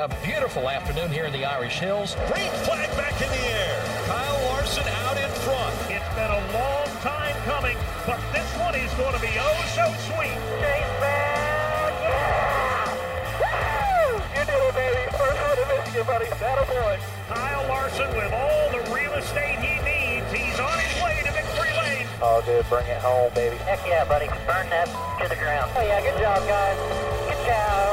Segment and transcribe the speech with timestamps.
[0.00, 2.16] A beautiful afternoon here in the Irish Hills.
[2.32, 3.76] Green flag back in the air.
[4.08, 5.76] Kyle Larson out in front.
[5.92, 7.76] It's been a long time coming,
[8.08, 10.40] but this one is going to be oh so sweet.
[10.56, 12.88] Chase man, yeah!
[13.44, 14.24] Woo!
[14.32, 15.04] You did it, baby.
[15.20, 16.32] First one to Michigan, buddy.
[16.40, 16.96] That a boy.
[17.28, 20.24] Kyle Larson with all the real estate he needs.
[20.32, 22.08] He's on his way to victory lane.
[22.24, 23.60] Oh, dude, bring it home, baby.
[23.68, 24.32] Heck yeah, buddy.
[24.48, 24.88] Burn that
[25.20, 25.68] to the ground.
[25.76, 26.80] Oh, yeah, good job, guys.
[27.28, 27.89] Good job.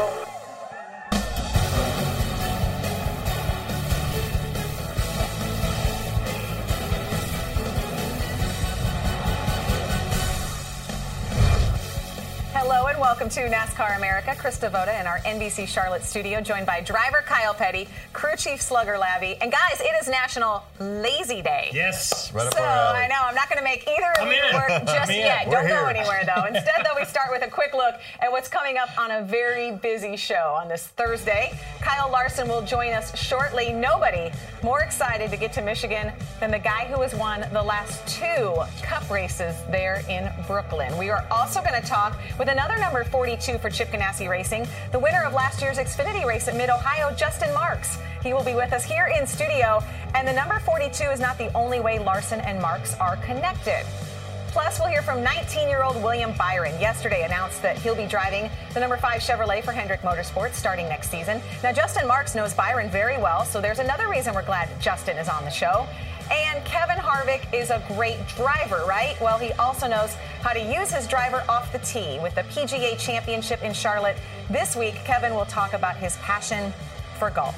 [12.60, 14.32] Hello and welcome to NASCAR America.
[14.32, 18.98] Krista Voda in our NBC Charlotte studio, joined by driver Kyle Petty, crew chief Slugger
[18.98, 21.70] Labbe, and guys, it is National Lazy Day.
[21.72, 22.60] Yes, right So.
[22.60, 24.56] I know I'm not going to make either of I'm you in.
[24.56, 25.18] work just in.
[25.18, 25.48] yet.
[25.48, 25.88] We're Don't go here.
[25.88, 26.46] anywhere though.
[26.48, 29.74] Instead, though, we start with a quick look at what's coming up on a very
[29.74, 31.52] busy show on this Thursday.
[31.82, 33.72] Kyle Larson will join us shortly.
[33.72, 34.32] Nobody
[34.64, 38.56] more excited to get to Michigan than the guy who has won the last two
[38.82, 40.98] Cup races there in Brooklyn.
[40.98, 45.00] We are also going to talk with another number 42 for Chip Ganassi Racing, the
[45.00, 47.98] winner of last year's Xfinity race at Mid Ohio, Justin Marks.
[48.24, 49.84] He will be with us here in studio.
[50.14, 53.86] And the number 42 is not the only way Larson and Marks are connected.
[54.50, 56.74] Plus, we'll hear from 19 year old William Byron.
[56.80, 61.12] Yesterday announced that he'll be driving the number five Chevrolet for Hendrick Motorsports starting next
[61.12, 61.42] season.
[61.62, 65.30] Now, Justin Marks knows Byron very well, so there's another reason we're glad Justin is
[65.30, 65.88] on the show.
[66.32, 69.16] And Kevin Harvick is a great driver, right?
[69.22, 72.98] Well, he also knows how to use his driver off the tee with the PGA
[73.00, 74.18] Championship in Charlotte.
[74.50, 76.74] This week, Kevin will talk about his passion
[77.18, 77.56] for golf.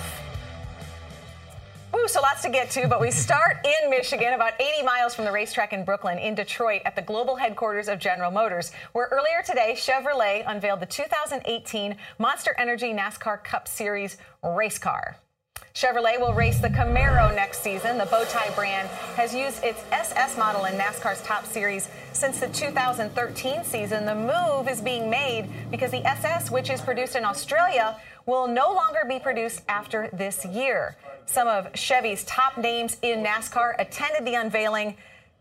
[1.95, 5.25] Ooh, so lots to get to, but we start in Michigan, about 80 miles from
[5.25, 9.41] the racetrack in Brooklyn, in Detroit, at the global headquarters of General Motors, where earlier
[9.43, 15.17] today, Chevrolet unveiled the 2018 Monster Energy NASCAR Cup Series race car.
[15.73, 17.97] Chevrolet will race the Camaro next season.
[17.97, 23.63] The Bowtie brand has used its SS model in NASCAR's top series since the 2013
[23.63, 24.05] season.
[24.05, 28.73] The move is being made because the SS, which is produced in Australia, will no
[28.73, 30.95] longer be produced after this year.
[31.25, 34.97] Some of Chevy's top names in NASCAR attended the unveiling,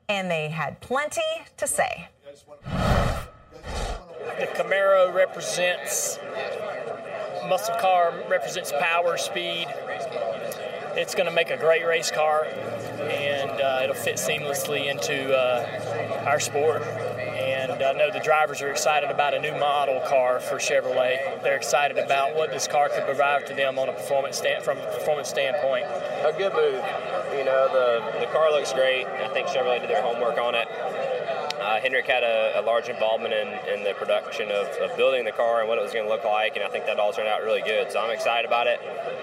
[0.09, 1.23] and they had plenty
[1.57, 2.09] to say.
[4.39, 6.19] The Camaro represents
[7.49, 9.67] muscle car, represents power, speed.
[10.97, 16.25] It's going to make a great race car, and uh, it'll fit seamlessly into uh,
[16.27, 16.83] our sport.
[16.83, 21.43] And I know the drivers are excited about a new model car for Chevrolet.
[21.43, 24.79] They're excited about what this car could provide to them on a performance stand, from
[24.79, 25.85] a performance standpoint.
[25.85, 26.83] a good move.
[27.33, 29.07] You know, the, the car looks great.
[29.07, 30.69] I think Chevrolet did their homework on it.
[31.61, 35.33] Uh, Hendrick had a, a large involvement in, in the production of, of building the
[35.33, 37.29] car and what it was going to look like, and I think that all turned
[37.29, 37.91] out really good.
[37.91, 38.79] So I'm excited about it.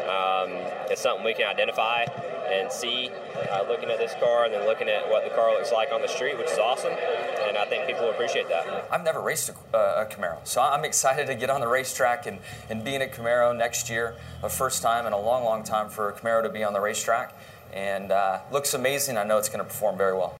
[0.06, 0.51] Um,
[0.91, 2.03] it's something we can identify
[2.51, 3.09] and see
[3.51, 6.01] uh, looking at this car and then looking at what the car looks like on
[6.01, 6.91] the street, which is awesome.
[6.91, 8.88] And I think people appreciate that.
[8.91, 12.28] I've never raced a, uh, a Camaro, so I'm excited to get on the racetrack
[12.28, 14.16] and, and be in a Camaro next year.
[14.44, 16.81] A first time in a long, long time for a Camaro to be on the
[16.81, 17.34] racetrack,
[17.74, 19.18] and uh, looks amazing.
[19.18, 20.38] I know it's going to perform very well.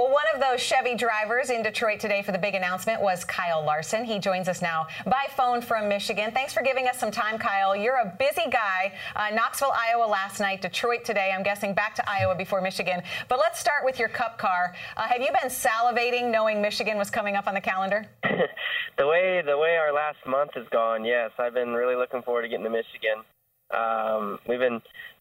[0.00, 3.62] Well, one of those Chevy drivers in Detroit today for the big announcement was Kyle
[3.62, 4.02] Larson.
[4.02, 6.30] He joins us now by phone from Michigan.
[6.32, 7.76] Thanks for giving us some time, Kyle.
[7.76, 8.94] You're a busy guy.
[9.14, 11.34] Uh, Knoxville, Iowa last night, Detroit today.
[11.36, 13.02] I'm guessing back to Iowa before Michigan.
[13.28, 14.74] But let's start with your cup car.
[14.96, 18.06] Uh, have you been salivating knowing Michigan was coming up on the calendar?
[18.96, 22.40] the way the way our last month has gone, yes, I've been really looking forward
[22.40, 23.22] to getting to Michigan.
[23.70, 24.80] Um, we've been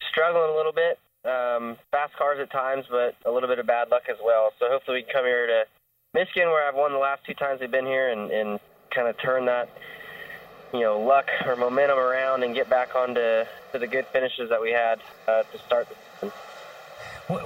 [0.09, 3.89] struggling a little bit, um, fast cars at times, but a little bit of bad
[3.89, 4.51] luck as well.
[4.59, 5.63] So hopefully we can come here to
[6.13, 8.59] Michigan, where I've won the last two times we've been here, and, and
[8.91, 9.69] kind of turn that
[10.73, 14.61] you know luck or momentum around and get back onto to the good finishes that
[14.61, 16.31] we had uh, to start the.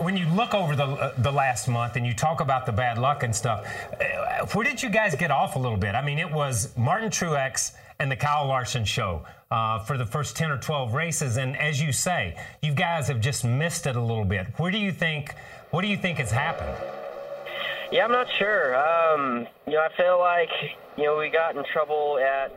[0.02, 2.98] When you look over the uh, the last month and you talk about the bad
[2.98, 3.66] luck and stuff,
[4.00, 5.96] uh, where did you guys get off a little bit?
[5.96, 10.35] I mean, it was Martin Truex and the Kyle Larson show uh, for the first
[10.35, 11.38] 10 or 12 races.
[11.38, 14.47] And as you say, you guys have just missed it a little bit.
[14.57, 15.33] Where do you think,
[15.71, 16.75] what do you think has happened?
[17.89, 18.75] Yeah, I'm not sure.
[18.75, 20.50] Um, you know, I feel like,
[20.97, 22.51] you know, we got in trouble at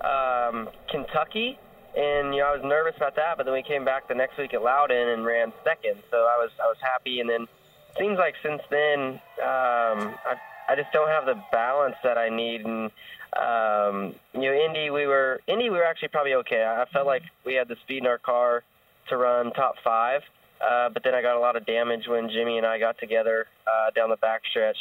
[0.00, 1.58] um, Kentucky,
[1.96, 3.36] and you know I was nervous about that.
[3.36, 6.36] But then we came back the next week at Loudon and ran second, so I
[6.36, 7.20] was I was happy.
[7.20, 10.36] And then it seems like since then um, I
[10.68, 12.66] I just don't have the balance that I need.
[12.66, 12.90] And
[13.36, 16.62] um, you know, Indy we were Indy we were actually probably okay.
[16.62, 18.62] I felt like we had the speed in our car
[19.08, 20.22] to run top five.
[20.60, 23.46] Uh, but then I got a lot of damage when Jimmy and I got together
[23.66, 24.78] uh, down the backstretch,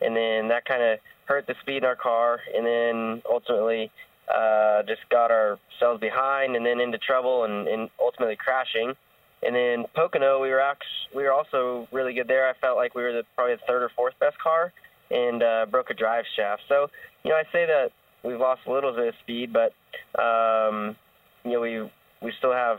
[0.00, 3.92] and then that kind of hurt the speed in our car, and then ultimately
[4.32, 8.94] uh, just got ourselves behind, and then into trouble, and, and ultimately crashing.
[9.42, 12.48] And then Pocono, we were actually, we were also really good there.
[12.48, 14.72] I felt like we were the, probably the third or fourth best car,
[15.10, 16.62] and uh, broke a drive shaft.
[16.68, 16.88] So
[17.24, 17.90] you know, I say that
[18.22, 19.72] we've lost a little bit of speed, but
[20.20, 20.96] um,
[21.44, 21.90] you know, we
[22.22, 22.78] we still have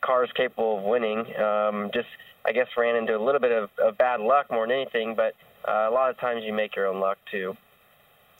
[0.00, 1.20] cars capable of winning.
[1.36, 2.08] Um, just,
[2.44, 5.34] I guess, ran into a little bit of, of bad luck more than anything, but
[5.66, 7.56] uh, a lot of times you make your own luck too.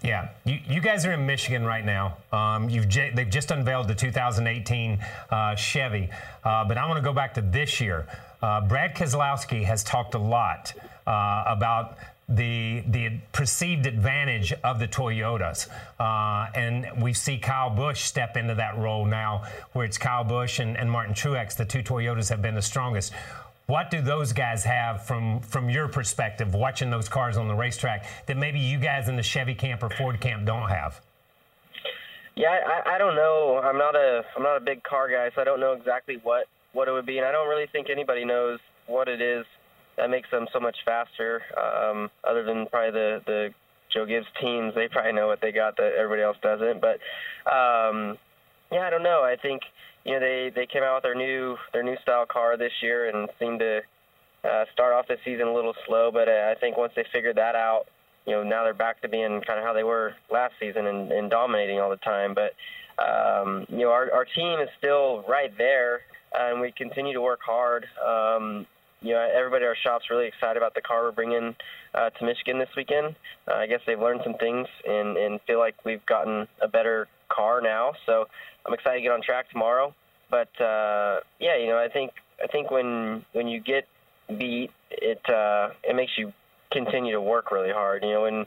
[0.02, 2.17] Yeah, you, you guys are in Michigan right now.
[2.32, 4.99] Um, you've j- they've just unveiled the 2018
[5.31, 6.08] uh, Chevy,
[6.43, 8.06] uh, but I want to go back to this year.
[8.41, 10.73] Uh, Brad Keselowski has talked a lot
[11.06, 11.99] uh, about
[12.31, 15.69] the the perceived advantage of the Toyotas,
[15.99, 20.61] uh, and we see Kyle Busch step into that role now, where it's Kyle Busch
[20.61, 21.56] and, and Martin Truex.
[21.56, 23.12] The two Toyotas have been the strongest.
[23.67, 28.06] What do those guys have from from your perspective, watching those cars on the racetrack,
[28.27, 31.00] that maybe you guys in the Chevy camp or Ford camp don't have?
[32.37, 33.61] Yeah, I, I don't know.
[33.62, 36.47] I'm not a I'm not a big car guy, so I don't know exactly what
[36.73, 39.44] what it would be, and I don't really think anybody knows what it is
[40.00, 41.43] that makes them so much faster.
[41.56, 43.50] Um, other than probably the the
[43.93, 46.81] Joe Gibbs teams, they probably know what they got that everybody else doesn't.
[46.81, 46.99] But
[47.50, 48.17] um,
[48.73, 49.23] yeah, I don't know.
[49.23, 49.62] I think
[50.05, 53.11] you know they they came out with their new their new style car this year
[53.11, 53.81] and seemed to
[54.44, 56.11] uh, start off the season a little slow.
[56.12, 57.85] But uh, I think once they figured that out,
[58.26, 61.12] you know now they're back to being kind of how they were last season and,
[61.12, 62.35] and dominating all the time.
[62.35, 62.55] But
[63.02, 66.00] um, you know our our team is still right there,
[66.32, 67.85] and we continue to work hard.
[68.05, 68.67] Um,
[69.02, 71.55] you know, everybody at our shop's really excited about the car we're bringing
[71.94, 73.14] uh, to Michigan this weekend.
[73.49, 77.08] Uh, I guess they've learned some things and, and feel like we've gotten a better
[77.29, 77.93] car now.
[78.06, 78.26] So
[78.67, 79.94] I'm excited to get on track tomorrow.
[80.31, 82.12] But uh, yeah, you know, I think
[82.43, 83.88] I think when when you get
[84.38, 86.32] beat, it uh, it makes you
[86.70, 88.05] continue to work really hard.
[88.05, 88.47] You know, and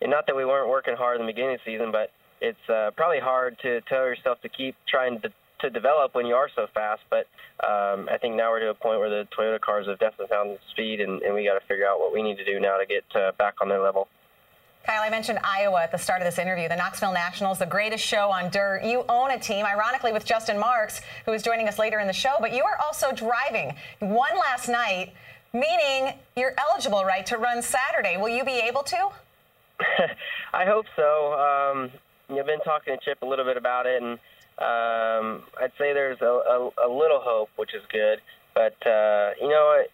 [0.00, 2.10] and not that we weren't working hard in the beginning of the season, but
[2.40, 5.32] it's uh, probably hard to tell yourself to keep trying to
[5.62, 7.02] to develop when you are so fast.
[7.08, 7.26] But
[7.66, 10.58] um, I think now we're to a point where the Toyota cars have definitely found
[10.70, 12.86] speed, and, and we got to figure out what we need to do now to
[12.86, 14.08] get uh, back on their level.
[14.84, 16.68] Kyle, I mentioned Iowa at the start of this interview.
[16.68, 18.82] The Knoxville Nationals, the greatest show on dirt.
[18.82, 22.12] You own a team, ironically, with Justin Marks, who is joining us later in the
[22.12, 23.76] show, but you are also driving.
[24.00, 25.12] You won last night,
[25.52, 28.16] meaning you're eligible, right, to run Saturday.
[28.16, 29.08] Will you be able to?
[30.52, 31.34] I hope so.
[31.34, 31.90] Um,
[32.28, 34.18] you've been talking to Chip a little bit about it, and
[34.58, 38.20] um, I'd say there's a, a, a little hope, which is good.
[38.54, 39.86] But uh, you know, I,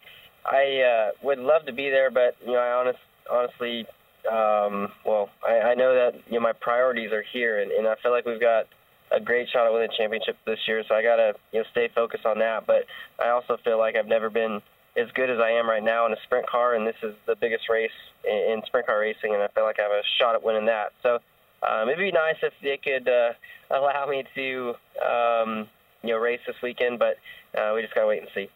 [0.45, 2.99] I uh, would love to be there, but you know, I honest,
[3.31, 3.87] honestly,
[4.31, 7.95] um, well, I, I know that you know my priorities are here, and, and I
[8.03, 8.67] feel like we've got
[9.11, 10.83] a great shot at winning the championship this year.
[10.89, 12.67] So I gotta you know stay focused on that.
[12.67, 12.85] But
[13.23, 14.61] I also feel like I've never been
[14.97, 17.37] as good as I am right now in a sprint car, and this is the
[17.37, 17.95] biggest race
[18.25, 20.67] in, in sprint car racing, and I feel like I have a shot at winning
[20.67, 20.93] that.
[21.03, 21.21] So
[21.63, 23.33] um, it'd be nice if they could uh,
[23.71, 24.75] allow me to,
[25.05, 25.69] um,
[26.03, 27.17] you know, race this weekend, but
[27.59, 28.49] uh, we just gotta wait and see.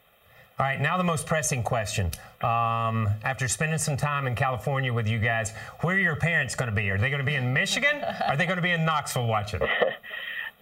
[0.59, 2.11] All right, now the most pressing question.
[2.43, 6.69] Um, after spending some time in California with you guys, where are your parents going
[6.69, 6.91] to be?
[6.91, 8.05] Are they going to be in Michigan?
[8.29, 9.61] are they going to be in Knoxville watching?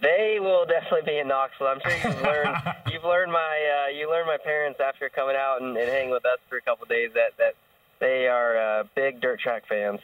[0.01, 1.67] They will definitely be in Knoxville.
[1.67, 2.57] I'm sure you've learned
[2.91, 6.25] you've learned my uh, you learned my parents after coming out and, and hanging with
[6.25, 7.53] us for a couple of days that that
[7.99, 9.99] they are uh, big dirt track fans.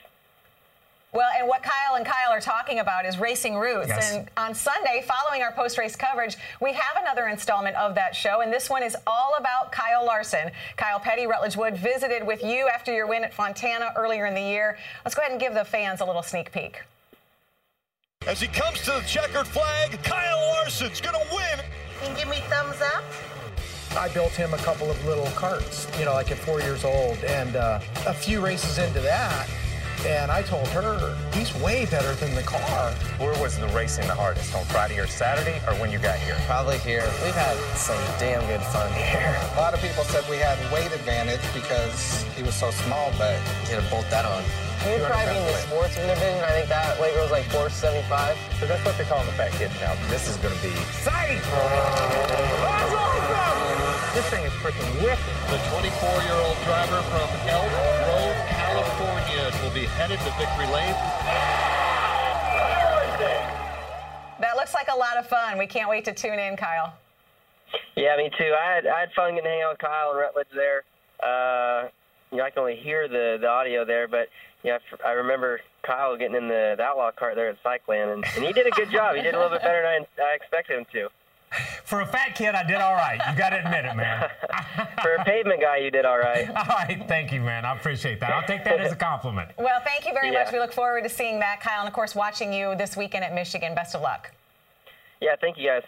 [1.18, 3.88] Well, and what Kyle and Kyle are talking about is racing roots.
[3.88, 4.14] Yes.
[4.14, 8.42] And on Sunday, following our post race coverage, we have another installment of that show.
[8.42, 10.52] And this one is all about Kyle Larson.
[10.76, 14.42] Kyle Petty, Rutledge Wood, visited with you after your win at Fontana earlier in the
[14.42, 14.78] year.
[15.04, 16.84] Let's go ahead and give the fans a little sneak peek.
[18.28, 21.66] As he comes to the checkered flag, Kyle Larson's going to win.
[22.00, 23.04] Can you give me thumbs up?
[23.98, 27.18] I built him a couple of little carts, you know, like at four years old.
[27.24, 29.50] And uh, a few races into that,
[30.08, 32.92] and I told her, he's way better than the car.
[33.20, 34.56] Where was the racing the hardest?
[34.56, 36.38] On Friday or Saturday, or when you got here?
[36.48, 37.04] Probably here.
[37.24, 39.36] We've had some damn good fun here.
[39.54, 43.36] A lot of people said we had weight advantage because he was so small, but
[43.68, 44.44] you had to bolt that on.
[44.86, 46.40] He would probably be in the sportsman division.
[46.40, 48.38] I think that weight was like 475.
[48.60, 49.98] So that's what they call him the fat kid now.
[50.08, 50.72] This is going to be
[51.04, 51.42] Sight!
[51.44, 53.68] That's awesome!
[54.14, 55.36] This thing is freaking wicked.
[55.50, 57.97] The 24-year-old driver from Elk Grove, California, will
[59.80, 60.96] be headed to victory lane.
[64.40, 65.60] That looks like a lot of fun.
[65.60, 66.96] We can't wait to tune in, Kyle.
[67.96, 68.54] Yeah, me too.
[68.60, 70.84] I had I had fun getting to hang out with Kyle and Rutledge there.
[71.22, 71.90] Uh,
[72.32, 74.30] you know, I can only hear the the audio there, but
[74.64, 78.46] yeah, I remember Kyle getting in the, the outlaw cart there at Cycleland, and, and
[78.46, 79.16] he did a good job.
[79.16, 81.10] He did a little bit better than I, I expected him to.
[81.88, 83.18] For a fat kid, I did all right.
[83.32, 84.30] You got to admit it, man.
[85.02, 86.46] For a pavement guy, you did all right.
[86.56, 87.64] all right, thank you, man.
[87.64, 88.34] I appreciate that.
[88.34, 89.52] I'll take that as a compliment.
[89.58, 90.44] Well, thank you very Yeah.
[90.44, 90.52] much.
[90.52, 93.34] We look forward to seeing that, Kyle, and of course, watching you this weekend at
[93.34, 93.74] Michigan.
[93.74, 94.32] Best of luck.
[95.22, 95.84] Yeah, thank you guys.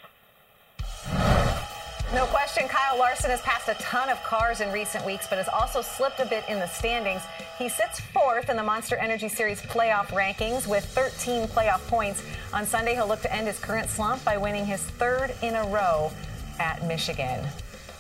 [2.12, 5.48] No question, Kyle Larson has passed a ton of cars in recent weeks, but has
[5.48, 7.22] also slipped a bit in the standings.
[7.60, 12.24] He sits fourth in the Monster Energy Series playoff rankings with 13 playoff points.
[12.52, 15.64] On Sunday, he'll look to end his current slump by winning his third in a
[15.68, 16.12] row
[16.60, 17.46] at Michigan.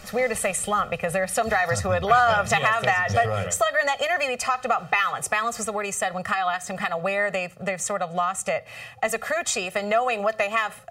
[0.09, 2.65] It's weird to say slump because there are some drivers who would love to Yes,
[2.67, 3.09] have that.
[3.09, 3.53] that's But exactly right.
[3.53, 5.27] Slugger, in that interview, he talked about balance.
[5.27, 7.79] Balance was the word he said when Kyle asked him kind of where they've they've
[7.79, 8.65] sort of lost it.
[9.03, 10.83] As a crew chief and knowing what they have,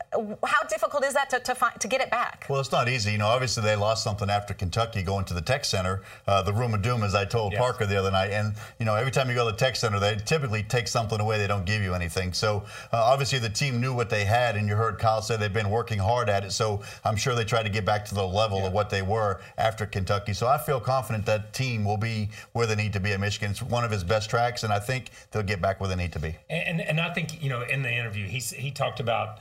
[0.45, 2.47] how difficult is that to to, find, to get it back?
[2.49, 3.11] Well, it's not easy.
[3.11, 6.53] You know, obviously they lost something after Kentucky going to the Tech Center, uh, the
[6.53, 8.31] room of doom, as I told Parker the other night.
[8.31, 11.19] And you know, every time you go to the Tech Center, they typically take something
[11.21, 11.39] away.
[11.39, 12.33] They don't give you anything.
[12.33, 15.53] So uh, obviously the team knew what they had, and you heard Kyle say they've
[15.53, 16.53] been working hard at it.
[16.53, 19.41] So I'm sure they tried to get back to the level of what they were
[19.57, 20.33] after Kentucky.
[20.35, 23.51] So I feel confident that team will be where they need to be at Michigan.
[23.51, 26.13] It's one of his best tracks, and I think they'll get back where they need
[26.13, 26.37] to be.
[26.51, 29.41] And, and I think, you know, in the interview, he, he talked about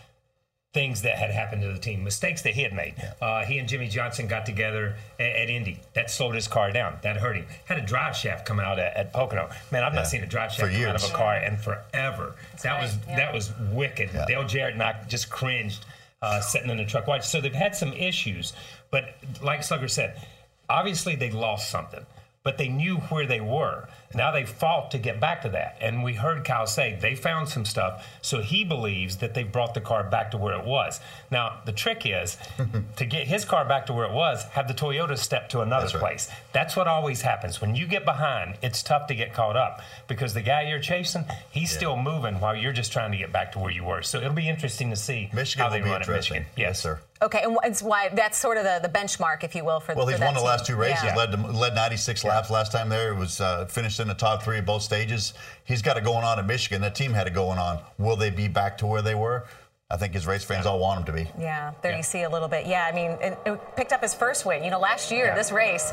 [0.74, 2.94] things that had happened to the team, mistakes that he had made.
[3.22, 5.80] Uh, he and Jimmie Johnson got together at, at Indy.
[5.96, 6.98] That slowed his car down.
[7.02, 7.48] That hurt him.
[7.66, 9.50] Had a drive shaft come out at, at Pocono.
[9.72, 10.00] Man, I've Yeah.
[10.02, 12.36] not seen a drive shaft come out of a car in forever.
[12.64, 13.16] that was yeah.
[13.16, 14.12] that was wicked.
[14.28, 15.86] Dale Jarrett and I just cringed
[16.22, 17.24] uh, sitting in the truck watching.
[17.24, 18.54] So they've had some issues,
[18.92, 20.22] but like Slugger said,
[20.70, 22.06] obviously they lost something.
[22.44, 23.90] But they knew where they were.
[24.14, 25.78] Now they fought to get back to that.
[25.82, 28.06] And we heard Kyle say they found some stuff.
[28.22, 31.00] So he believes that they brought the car back to where it was.
[31.30, 32.38] Now, the trick is
[32.96, 35.90] to get his car back to where it was, have the Toyota step to another
[36.00, 36.30] place.
[36.54, 37.60] That's what always happens.
[37.62, 41.26] When you get behind, it's tough to get caught up because the guy you're chasing,
[41.52, 44.02] he's still moving while you're just trying to get back to where you were.
[44.02, 46.08] So it'll be interesting to see Michigan how they run at.
[46.08, 46.46] Michigan.
[46.56, 47.00] Yes, sir.
[47.20, 49.94] Okay, and wh- it's why that's sort of the, the benchmark, if you will, for
[49.94, 50.48] the Well, for he's that won the team.
[50.48, 51.04] last two races.
[51.04, 51.16] Yeah.
[51.16, 53.12] Led to, led 96 laps last time there.
[53.12, 55.34] It was uh, finished in the top three of both stages.
[55.64, 56.82] He's got it going on at Michigan.
[56.82, 57.80] That team had it going on.
[57.98, 59.46] Will they be back to where they were?
[59.90, 61.32] I think his race fans all want him to be.
[61.40, 62.66] Yeah, there you see a little bit.
[62.66, 64.62] Yeah, I mean, it, it picked up his first win.
[64.64, 65.92] You know, last year, this race,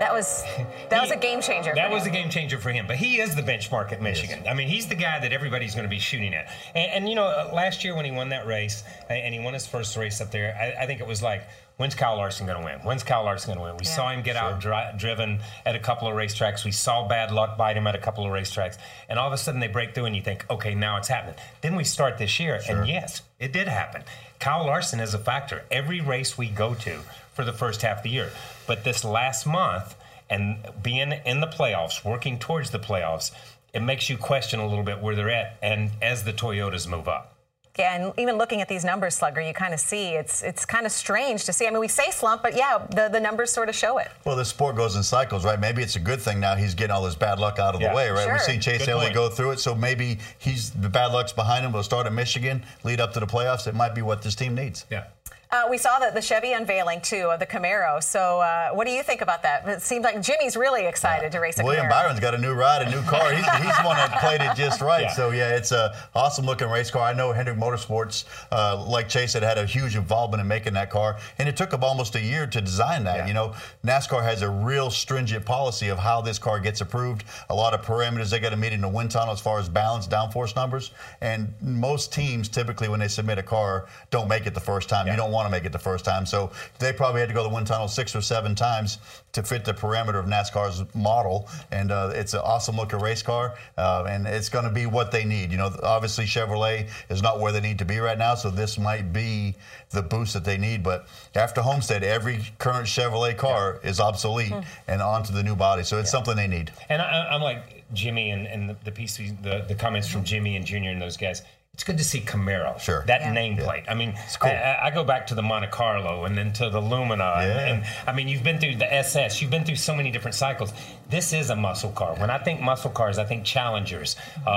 [0.00, 0.42] that was
[0.90, 1.72] that was a game changer.
[1.72, 4.44] That was a game changer for him, but he is the benchmark at Michigan.
[4.48, 6.50] I mean, he's the guy that everybody's going to be shooting at.
[6.74, 9.54] And, and you know, uh, last year when he won that race and he won
[9.54, 11.44] his first race up there, I, I think it was like,
[11.76, 12.78] when's Kyle Larson going to win?
[12.80, 13.76] When's Kyle Larson going to win?
[13.78, 13.94] We Yeah.
[13.96, 16.64] saw him get out dri- driven at a couple of racetracks.
[16.64, 18.78] We saw bad luck bite him at a couple of racetracks,
[19.08, 21.34] and all of a sudden they break through, and you think, okay, now it's happening.
[21.60, 24.02] Then we start this year, and yes, it did happen.
[24.38, 27.00] Kyle Larson is a factor every race we go to
[27.32, 28.30] for the first half of the year.
[28.66, 29.94] But this last month,
[30.28, 33.30] and being in the playoffs, working towards the playoffs,
[33.72, 37.06] it makes you question a little bit where they're at, and as the Toyotas move
[37.08, 37.35] up.
[37.78, 40.86] Yeah, and even looking at these numbers, Slugger, you kind of see it's it's kind
[40.86, 41.66] of strange to see.
[41.66, 44.08] I mean, we say slump, but yeah, the, the numbers sort of show it.
[44.24, 45.60] Well, the sport goes in cycles, right?
[45.60, 47.90] Maybe it's a good thing now he's getting all his bad luck out of Yeah.
[47.90, 48.24] the way, right?
[48.24, 48.32] Sure.
[48.32, 51.64] We've seen Chase Good Elliott go through it, so maybe he's the bad luck's behind
[51.66, 51.72] him.
[51.72, 53.66] Will start at Michigan, lead up to the playoffs.
[53.66, 54.86] It might be what this team needs.
[54.90, 55.04] Yeah.
[55.50, 58.02] Uh, we saw the, the Chevy unveiling too of the Camaro.
[58.02, 59.66] So, uh, what do you think about that?
[59.68, 61.90] It seems like Jimmy's really excited to race a William Camaro.
[61.90, 63.32] Byron's got a new ride, a new car.
[63.32, 65.02] He's, he's the one that played it just right.
[65.02, 65.12] Yeah.
[65.12, 67.02] So yeah, it's a awesome looking race car.
[67.02, 70.90] I know Hendrick Motorsports, uh, like Chase, had had a huge involvement in making that
[70.90, 73.18] car, and it took them almost a year to design that.
[73.18, 73.26] Yeah.
[73.28, 77.24] You know, NASCAR has a real stringent policy of how this car gets approved.
[77.50, 79.68] A lot of parameters they got to meet in the wind tunnel as far as
[79.68, 84.54] balance, downforce numbers, and most teams typically when they submit a car don't make it
[84.54, 85.06] the first time.
[85.06, 86.50] You don't want to make it the first time, so
[86.80, 88.98] they probably had to go the wind tunnel six or seven times
[89.32, 91.48] to fit the parameter of NASCAR's model.
[91.70, 95.12] And uh, it's an awesome looking race car, uh, and it's going to be what
[95.12, 95.52] they need.
[95.52, 98.78] You know, obviously Chevrolet is not where they need to be right now, so this
[98.78, 99.54] might be
[99.90, 100.82] the boost that they need.
[100.82, 104.52] But after Homestead, every current Chevrolet car is obsolete
[104.88, 106.72] and onto the new body, so it's something they need.
[106.88, 110.56] And I, I'm like Jimmy and, and the, the piece, the, the comments from Jimmy
[110.56, 111.42] and Junior and those guys.
[111.76, 112.80] It's good to see Camaro.
[112.80, 113.04] Sure.
[113.06, 113.34] That Yeah.
[113.34, 113.84] nameplate.
[113.86, 114.50] I mean, cool.
[114.50, 117.34] I, I go back to the Monte Carlo and then to the Lumina.
[117.36, 117.66] and- Yeah.
[117.66, 119.42] And, I mean, you've been through the SS.
[119.42, 120.72] You've been through so many different cycles.
[121.10, 122.14] This is a muscle car.
[122.14, 124.16] When I think muscle cars, I think Challengers.
[124.46, 124.50] Uh,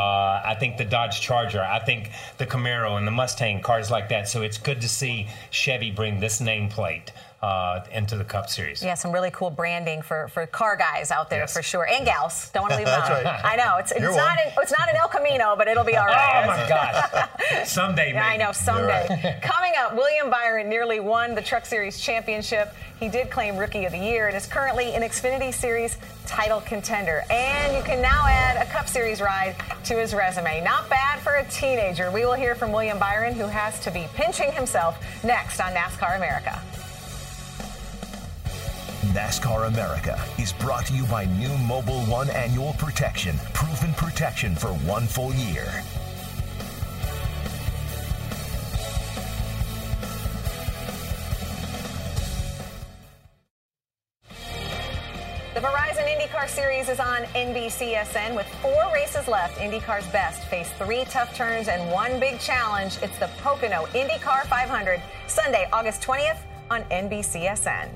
[0.45, 1.61] I think the Dodge Charger.
[1.61, 4.29] I think the Camaro and the Mustang, cars like that.
[4.29, 7.09] So it's good to see Chevy bring this nameplate
[7.41, 8.84] uh, into the Cup Series.
[8.84, 11.53] Yeah, some really cool branding for, for car guys out there Yes.
[11.53, 12.50] for sure, and gals.
[12.53, 13.24] Don't want to leave them That's out.
[13.24, 13.46] right.
[13.46, 15.96] I know it's, it's You're not in, it's not in El Camino, but it'll be
[15.98, 16.43] all right.
[16.43, 17.65] Oh my gosh!
[17.69, 19.39] Someday, Yeah, I know, someday.
[19.41, 22.74] Coming up, William Byron nearly won the Truck Series championship.
[23.00, 27.24] He did claim Rookie of the Year and is currently an Xfinity Series title contender.
[27.31, 29.55] And you can now add a Cup Series ride
[29.86, 30.62] to his resume.
[30.63, 32.12] Not bad for a teenager.
[32.12, 36.17] We will hear from William Byron, who has to be pinching himself next on NASCAR
[36.17, 36.62] America.
[39.07, 44.69] NASCAR America is brought to you by new Mobil One Annual Protection, proven protection for
[44.69, 45.81] one full year.
[55.53, 59.57] The Verizon IndyCar Series is on NBCSN with four races left.
[59.59, 62.97] IndyCar's best face three tough turns and one big challenge.
[63.01, 66.39] It's the Pocono IndyCar 500, Sunday, August 20th
[66.69, 67.89] on NBCSN.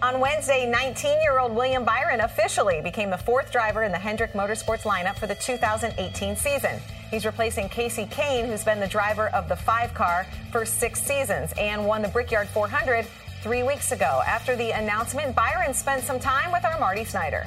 [0.00, 4.32] On Wednesday, 19 year old William Byron officially became the fourth driver in the Hendrick
[4.32, 6.78] Motorsports lineup for the 2018 season.
[7.10, 11.52] He's replacing Kasey Kahne, who's been the driver of the five car for six seasons
[11.58, 13.06] and won the Brickyard 400
[13.42, 14.22] three weeks ago.
[14.24, 17.44] After the announcement, Byron spent some time with our Marty Snider.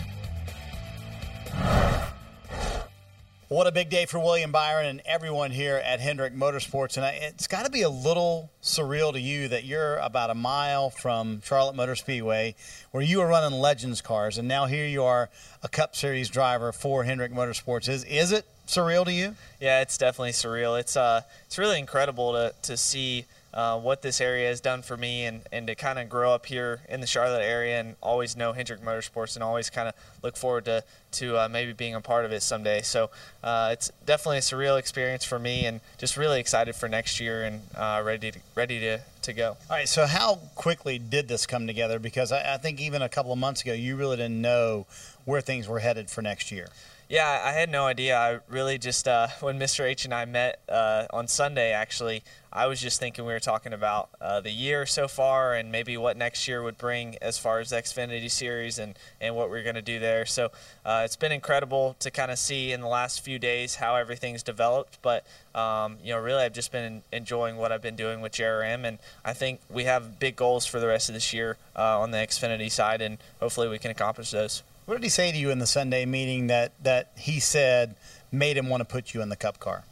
[3.51, 6.95] What a big day for William Byron and everyone here at Hendrick Motorsports.
[6.95, 10.89] And it's got to be a little surreal to you that you're about a mile
[10.89, 12.55] from Charlotte Motor Speedway,
[12.91, 15.29] where you were running Legends cars, and now here you are,
[15.63, 17.89] a Cup Series driver for Hendrick Motorsports.
[17.89, 19.35] Is is it surreal to you?
[19.59, 20.79] Yeah, it's definitely surreal.
[20.79, 24.95] It's uh, it's really incredible to to see uh, what this area has done for
[24.95, 28.35] me, and, and to kind of grow up here in the Charlotte area, and always
[28.35, 31.99] know Hendrick Motorsports, and always kind of look forward to to uh, maybe being a
[31.99, 32.81] part of it someday.
[32.81, 33.09] So
[33.43, 37.43] uh, it's definitely a surreal experience for me, and just really excited for next year,
[37.43, 39.57] and uh, ready to, ready to to go.
[39.69, 41.99] All right, so how quickly did this come together?
[41.99, 44.87] Because I, I think even a couple of months ago, you really didn't know
[45.25, 46.69] where things were headed for next year.
[47.11, 48.17] Yeah, I had no idea.
[48.17, 49.83] I really just uh, when Mr.
[49.83, 53.73] H and I met uh, on Sunday, actually, I was just thinking we were talking
[53.73, 57.59] about uh, the year so far and maybe what next year would bring as far
[57.59, 60.25] as the Xfinity Series and and what we're going to do there.
[60.25, 60.51] So
[60.85, 64.41] uh, it's been incredible to kind of see in the last few days how everything's
[64.41, 64.97] developed.
[65.01, 68.85] But um, you know, really, I've just been enjoying what I've been doing with JRM,
[68.85, 72.11] and I think we have big goals for the rest of this year uh, on
[72.11, 74.63] the Xfinity side, and hopefully we can accomplish those.
[74.91, 77.95] What did he say to you in the Sunday meeting that, that he said
[78.29, 79.85] made him want to put you in the Cup car?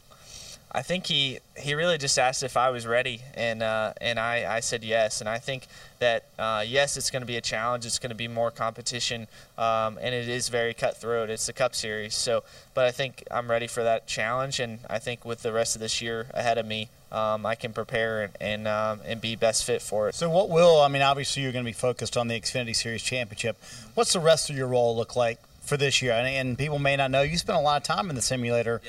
[0.73, 4.57] I think he he really just asked if I was ready, and uh, and I,
[4.57, 5.21] I said yes.
[5.21, 5.67] And I think
[5.99, 7.85] that uh, yes, it's going to be a challenge.
[7.85, 11.29] It's going to be more competition, um, and it is very cutthroat.
[11.29, 14.99] It's the Cup Series, so but I think I'm ready for that challenge, and I
[14.99, 18.33] think with the rest of this year ahead of me, um, I can prepare and
[18.41, 20.15] and, um, and be best fit for it.
[20.15, 23.03] So, what will, I mean, obviously you're going to be focused on the Xfinity Series
[23.03, 23.57] Championship.
[23.93, 26.13] What's the rest of your role look like for this year?
[26.13, 28.81] And, and people may not know, you spent a lot of time in the simulator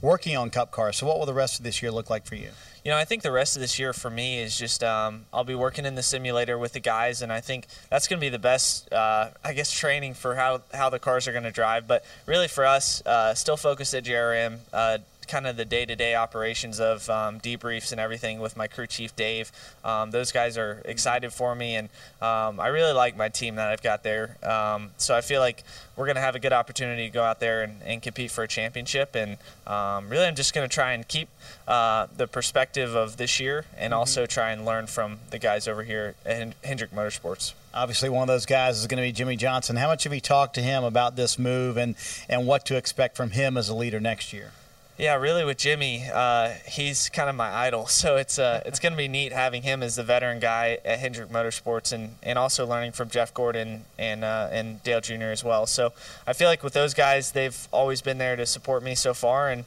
[0.00, 0.96] working on Cup cars.
[0.96, 2.50] So, what will the rest of this year look like for you?
[2.84, 5.44] You know, I think the rest of this year for me is just um, I'll
[5.44, 8.30] be working in the simulator with the guys, and I think that's going to be
[8.30, 11.86] the best, uh, I guess, training for how, how the cars are going to drive.
[11.86, 16.80] But really, for us, uh, still focused at JRM, uh, kind of the day-to-day operations
[16.80, 19.52] of um, debriefs and everything with my crew chief Dave.
[19.84, 21.88] Um, those guys are excited for me, and
[22.20, 24.36] um, I really like my team that I've got there.
[24.42, 25.64] Um, so I feel like
[25.96, 28.44] we're going to have a good opportunity to go out there and, and compete for
[28.44, 29.14] a championship.
[29.14, 29.36] And
[29.66, 31.28] um, really, I'm just going to try and keep
[31.66, 35.82] uh, the perspective of this year, and also try and learn from the guys over
[35.82, 37.52] here at Hendrick Motorsports.
[37.74, 39.76] Obviously, one of those guys is going to be Jimmie Johnson.
[39.76, 41.94] How much have you talked to him about this move and,
[42.28, 44.52] and what to expect from him as a leader next year?
[44.98, 47.86] Yeah, really with Jimmy, uh, he's kind of my idol.
[47.98, 50.98] So it's uh, it's going to be neat having him as the veteran guy at
[50.98, 55.30] Hendrick Motorsports, and, and also learning from Jeff Gordon and uh, and Dale Jr.
[55.30, 55.66] as well.
[55.66, 55.92] So
[56.26, 59.48] I feel like with those guys, they've always been there to support me so far,
[59.50, 59.64] and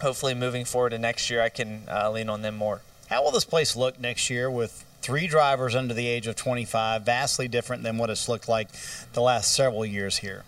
[0.00, 2.82] hopefully moving forward to next year, I can uh, lean on them more.
[3.08, 7.02] How will this place look next year with three drivers under the age of 25,
[7.02, 8.68] vastly different than what it's looked like
[9.12, 10.44] the last several years here?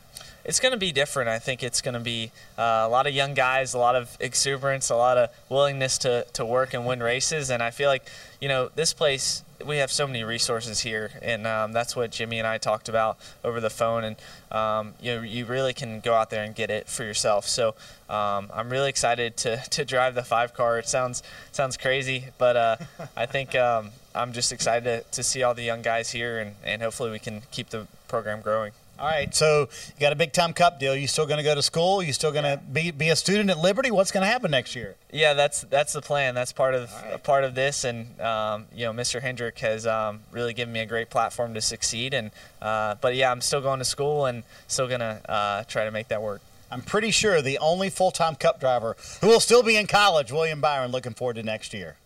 [0.49, 1.29] It's going to be different.
[1.29, 4.17] I think it's going to be uh, a lot of young guys, a lot of
[4.19, 7.51] exuberance, a lot of willingness to, to work and win races.
[7.51, 8.09] And I feel like,
[8.41, 11.11] you know, this place, we have so many resources here.
[11.21, 14.05] And um, that's what Jimmy and I talked about over the phone.
[14.05, 14.17] And,
[14.51, 17.47] um, you know, you really can go out there and get it for yourself.
[17.47, 17.75] So
[18.09, 20.79] um, I'm really excited to, to drive the five car.
[20.79, 22.77] It sounds, sounds crazy, but uh,
[23.15, 26.55] I think um, I'm just excited to, to see all the young guys here and,
[26.65, 28.73] and hopefully we can keep the program growing.
[28.99, 30.97] All right, so you got a big time cup deal.
[30.97, 32.03] You still going to go to school?
[32.03, 33.93] You still going to be, be a student at Liberty?
[33.93, 34.97] What's going to happen next year?
[35.13, 36.35] Yeah, that's that's the plan.
[36.35, 39.23] That's part of a part of this, and um, you know, Mr.
[39.23, 42.13] Hendrick has um, really given me a great platform to succeed.
[42.13, 45.93] And uh, but yeah, I'm still going to school and still gonna uh, try to
[45.93, 46.41] make that work.
[46.69, 50.33] I'm pretty sure the only full time cup driver who will still be in college,
[50.33, 50.91] William Byron.
[50.91, 51.97] Looking forward to next year.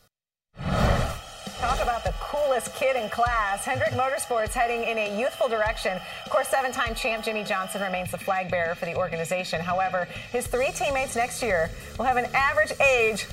[0.58, 2.12] Talk about the
[2.44, 3.64] coolest kid in class.
[3.64, 5.98] Hendrick Motorsports heading in a youthful direction.
[6.24, 9.60] Of course, seven time champ Jimmie Johnson remains the flag bearer for the organization.
[9.60, 13.26] However, his three teammates next year will have an average age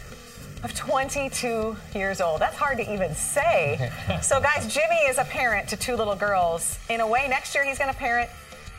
[0.63, 2.41] of 22 years old.
[2.41, 3.91] That's hard to even say.
[4.21, 6.77] so, guys, Jimmy is a parent to two little girls.
[6.89, 8.29] In a way, next year he's going to parent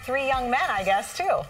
[0.05, 1.41] three young men, I guess, too.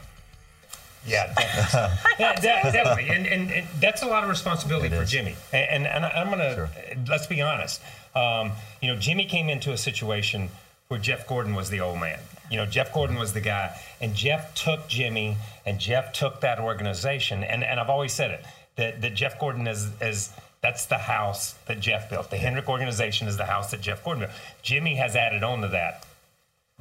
[1.07, 1.99] Yeah, definitely.
[2.19, 2.40] yeah,
[2.71, 3.09] definitely.
[3.09, 5.35] And, and, and that's a lot of responsibility for Jimmy.
[5.53, 6.69] And, and, and I'm going to,
[7.09, 7.81] let's be honest.
[8.14, 10.49] Um, you know, Jimmy came into a situation
[10.88, 12.18] where Jeff Gordon was the old man.
[12.51, 13.79] You know, Jeff Gordon was the guy.
[14.01, 17.44] And Jeff took Jimmy and Jeff took that organization.
[17.44, 18.44] And, and I've always said it
[18.77, 22.31] that, that Jeff Gordon is, is, that's the house that Jeff built.
[22.31, 24.33] The Hendrick organization is the house that Jeff Gordon built.
[24.62, 26.05] Jimmy has added on to that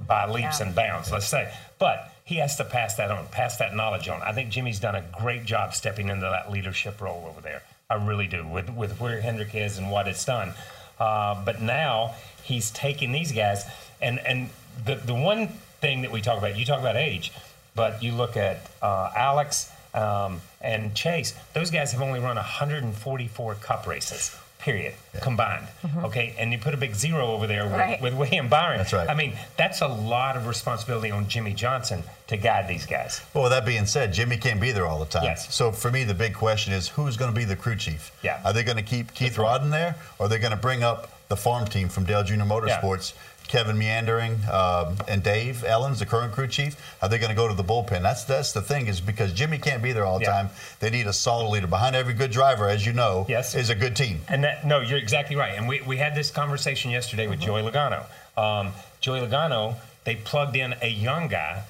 [0.07, 0.67] by leaps Yeah.
[0.67, 1.53] and bounds, let's say.
[1.77, 4.21] But he has to pass that on, pass that knowledge on.
[4.21, 7.61] I think Jimmy's done a great job stepping into that leadership role over there.
[7.89, 10.53] I really do, with, with where Hendrick is and what it's done.
[10.99, 13.65] Uh, but now he's taking these guys,
[14.01, 14.49] and, and
[14.85, 15.47] the, the one
[15.81, 17.31] thing that we talk about, you talk about age,
[17.75, 23.55] but you look at uh, Alex um, and Chase, those guys have only run 144
[23.55, 24.35] cup races.
[24.59, 25.67] Period, combined.
[25.83, 26.03] Mm-hmm.
[26.05, 28.01] Okay, and you put a big zero over there with, Right.
[28.01, 28.77] with William Byron.
[28.79, 29.09] That's right.
[29.09, 33.21] I mean, that's a lot of responsibility on Jimmie Johnson to guide these guys.
[33.33, 35.23] Well, with that being said, Jimmy can't be there all the time.
[35.23, 35.55] Yes.
[35.55, 38.11] So for me, the big question is who's going to be the crew chief?
[38.21, 38.41] Yeah.
[38.43, 41.09] Are they going to keep Keith Rodden there, or are they going to bring up
[41.29, 43.13] the farm team from Dale Junior Motorsports?
[43.49, 47.47] Kevin Meendering um, and Dave Elenz, the current crew chief, are they going to go
[47.47, 48.03] to the bullpen?
[48.03, 50.49] That's that's the thing is because Jimmy can't be there all the time.
[50.79, 53.55] They need a solid leader behind every good driver, as you know, Yes.
[53.55, 54.19] is a good team.
[54.29, 55.57] And that, no, you're exactly right.
[55.57, 58.05] And we, we had this conversation yesterday with Joey Logano.
[58.37, 61.63] Um, Joey Logano, they plugged in a young guy,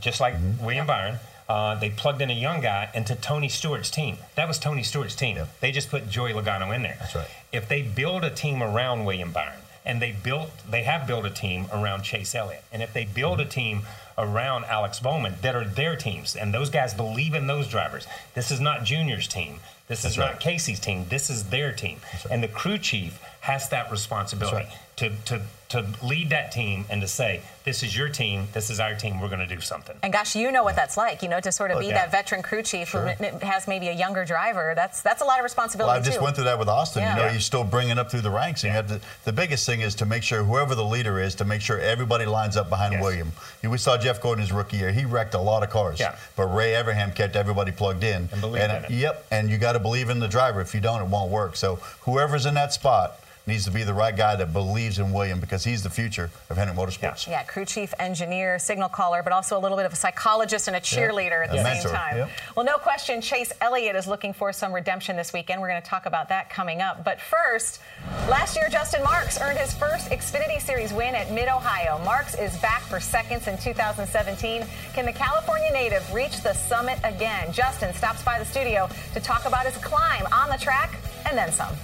[0.00, 1.18] just like William Byron.
[1.48, 4.16] Uh, they plugged in a young guy into Tony Stewart's team.
[4.34, 5.38] That was Tony Stewart's team.
[5.60, 6.96] They just put Joey Logano in there.
[7.00, 7.28] That's right.
[7.52, 11.30] If they build a team around William Byron, and they built, they have built a
[11.30, 13.82] team around Chase Elliott, and if they build a team
[14.18, 18.06] around Alex Bowman that are their teams, and those guys believe in those drivers.
[18.34, 19.60] This is not Junior's team.
[19.88, 20.40] This is That's not right.
[20.40, 21.06] Kasey's team.
[21.08, 21.98] This is their team,
[22.30, 24.68] and the crew chief has that responsibility
[25.00, 28.48] to, to to lead that team and to say, "This is your team.
[28.52, 29.20] This is our team.
[29.20, 31.52] We're going to do something." And gosh, you know what that's like, you know, to
[31.52, 31.92] sort of Oh, be yeah.
[31.94, 34.72] that veteran crew chief who m- has maybe a younger driver.
[34.74, 36.24] That's that's a lot of responsibility Well, I just too.
[36.24, 37.02] went through that with Austin.
[37.02, 37.10] Yeah.
[37.10, 37.32] You know, Yeah.
[37.32, 38.64] you're still bringing up through the ranks.
[38.64, 41.36] And you have to, the biggest thing is to make sure whoever the leader is,
[41.36, 43.30] to make sure everybody lines up behind William.
[43.62, 44.90] We saw Jeff Gordon his rookie year.
[44.90, 46.00] He wrecked a lot of cars.
[46.00, 46.16] Yeah.
[46.34, 48.28] But Ray Evernham kept everybody plugged in.
[48.32, 48.90] And believed in it.
[48.90, 49.26] Yep.
[49.30, 50.60] And you got to believe in the driver.
[50.60, 51.54] If you don't, it won't work.
[51.54, 53.19] So whoever's in that spot
[53.50, 56.56] needs to be the right guy that believes in William because he's the future of
[56.56, 57.26] Hendrick Motorsports.
[57.26, 60.76] Yeah, crew chief, engineer, signal caller, but also a little bit of a psychologist and
[60.76, 62.16] a cheerleader at A the mentor, same time.
[62.16, 62.30] yep.
[62.56, 65.60] Well, no question, Chase Elliott is looking for some redemption this weekend.
[65.60, 67.04] We're going to talk about that coming up.
[67.04, 67.80] But first,
[68.28, 71.98] last year, Justin Marks earned his first Xfinity Series win at Mid Ohio.
[72.04, 74.64] Marks is back for seconds in 2017.
[74.94, 77.52] Can the California native reach the summit again?
[77.52, 81.50] Justin stops by the studio to talk about his climb on the track and then
[81.50, 81.74] some.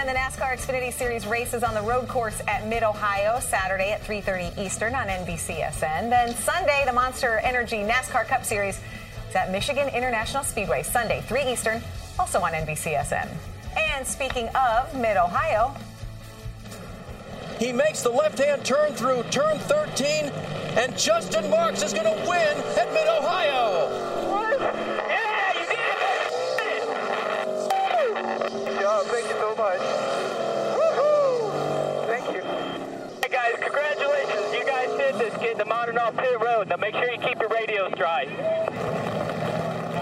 [0.00, 4.02] Weekend, the NASCAR Xfinity Series races on the road course at Mid Ohio, Saturday at
[4.02, 6.08] 3:30 Eastern on NBCSN.
[6.08, 8.78] Then Sunday, the Monster Energy NASCAR Cup Series
[9.28, 11.82] is at Michigan International Speedway, Sunday 3 Eastern,
[12.18, 13.28] also on NBCSN.
[13.76, 15.74] And speaking of Mid Ohio,
[17.58, 20.32] He makes the left-hand turn through turn 13,
[20.78, 24.10] and Justin Marks is going to win at Mid Ohio.
[28.90, 29.06] job.
[29.06, 29.80] Thank you so much.
[30.76, 32.06] Woohoo!
[32.06, 32.42] Thank you.
[33.22, 34.52] Hey guys, congratulations.
[34.52, 36.68] You guys did this, getting the modern off pit road.
[36.68, 38.26] Now make sure you keep your radios dry.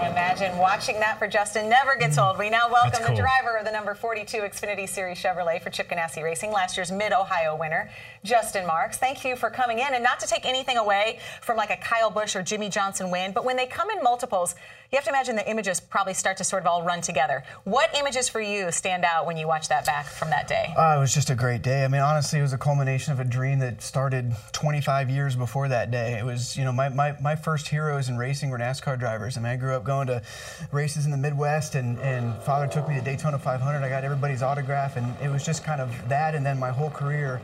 [0.01, 2.37] I imagine watching that for Justin never gets old.
[2.37, 5.89] We now welcome That's the driver of the number 42 Xfinity Series Chevrolet for Chip
[5.89, 7.89] Ganassi Racing, last year's Mid Ohio winner,
[8.23, 8.97] Justin Marks.
[8.97, 12.09] Thank you for coming in, and not to take anything away from like a Kyle
[12.09, 14.55] Busch or Jimmie Johnson win, but when they come in multiples,
[14.91, 17.43] you have to imagine the images probably start to sort of all run together.
[17.63, 20.73] What images for you stand out when you watch that back from that day?
[20.75, 21.85] Uh, it was just a great day.
[21.85, 25.67] I mean, honestly, it was a culmination of a dream that started 25 years before
[25.67, 26.17] that day.
[26.17, 29.37] It was, you know, my, my, my first heroes in racing were NASCAR drivers.
[29.37, 30.23] I mean, I grew up going to
[30.71, 33.83] races in the Midwest, and, and father took me to Daytona 500.
[33.83, 36.89] I got everybody's autograph, and it was just kind of that, and then my whole
[36.89, 37.41] career.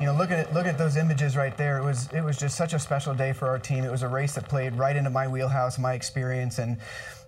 [0.00, 2.56] You know, look at looking at those images right there, it was it was just
[2.56, 3.84] such a special day for our team.
[3.84, 6.78] It was a race that played right into my wheelhouse, my experience, and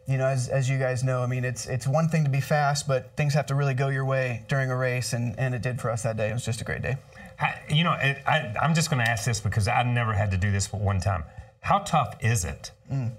[0.06, 2.40] you know, as, as you guys know, I mean, it's it's one thing to be
[2.40, 5.62] fast, but things have to really go your way during a race, and, and it
[5.62, 6.30] did for us that day.
[6.30, 6.96] It was just a great day.
[7.36, 10.30] How- You know, it, I, I'm just going to ask this because I never had
[10.30, 11.24] to do this but one time.
[11.60, 13.12] How tough is it Mm.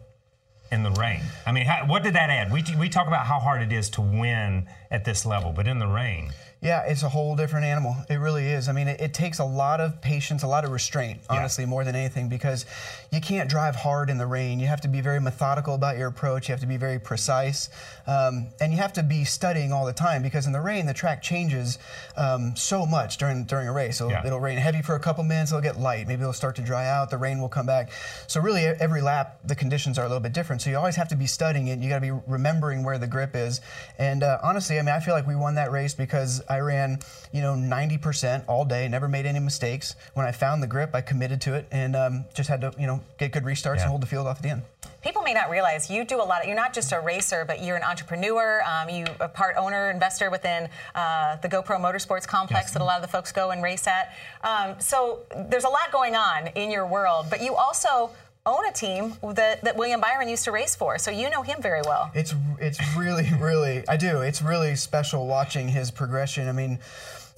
[0.71, 1.21] in the rain?
[1.45, 2.51] I mean, how, what did that add?
[2.51, 5.79] We, we talk about how hard it is to win at this level, but in
[5.79, 6.31] the rain.
[6.61, 7.95] Yeah, it's a whole different animal.
[8.09, 8.67] It really is.
[8.67, 11.85] I mean, it, it takes a lot of patience, a lot of restraint, honestly, more
[11.85, 12.65] than anything, because
[13.11, 14.59] you can't drive hard in the rain.
[14.59, 16.49] You have to be very methodical about your approach.
[16.49, 17.69] You have to be very precise,
[18.07, 20.93] um, and you have to be studying all the time because in the rain, the
[20.93, 21.79] track changes
[22.17, 23.97] um, so much during during a race.
[23.97, 24.25] So Yeah.
[24.27, 25.51] it'll rain heavy for a couple minutes.
[25.51, 26.07] It'll get light.
[26.09, 27.09] Maybe it'll start to dry out.
[27.09, 27.89] The rain will come back.
[28.27, 30.61] So really, every lap, the conditions are a little bit different.
[30.61, 31.79] So you always have to be studying it.
[31.79, 33.61] You got to be remembering where the grip is.
[33.97, 36.99] And uh, honestly, I mean, I feel like we won that race because I ran,
[37.33, 39.95] you know, 90% all day, never made any mistakes.
[40.13, 42.87] When I found the grip, I committed to it and um, just had to, you
[42.87, 44.61] know, get good restarts and hold the field off at the end.
[45.01, 46.41] People may not realize you do a lot.
[46.41, 48.61] Of, you're not just a racer, but you're an entrepreneur.
[48.63, 52.85] Um, you are a part owner, investor within uh, the GoPro Motorsports complex that a
[52.85, 54.13] lot of the folks go and race at.
[54.43, 58.11] Um, so there's a lot going on in your world, but you also
[58.45, 60.97] own a team that, that William Byron used to race for.
[60.97, 62.11] So you know him very well.
[62.13, 64.21] It's it's really really I do.
[64.21, 66.47] It's really special watching his progression.
[66.47, 66.79] I mean,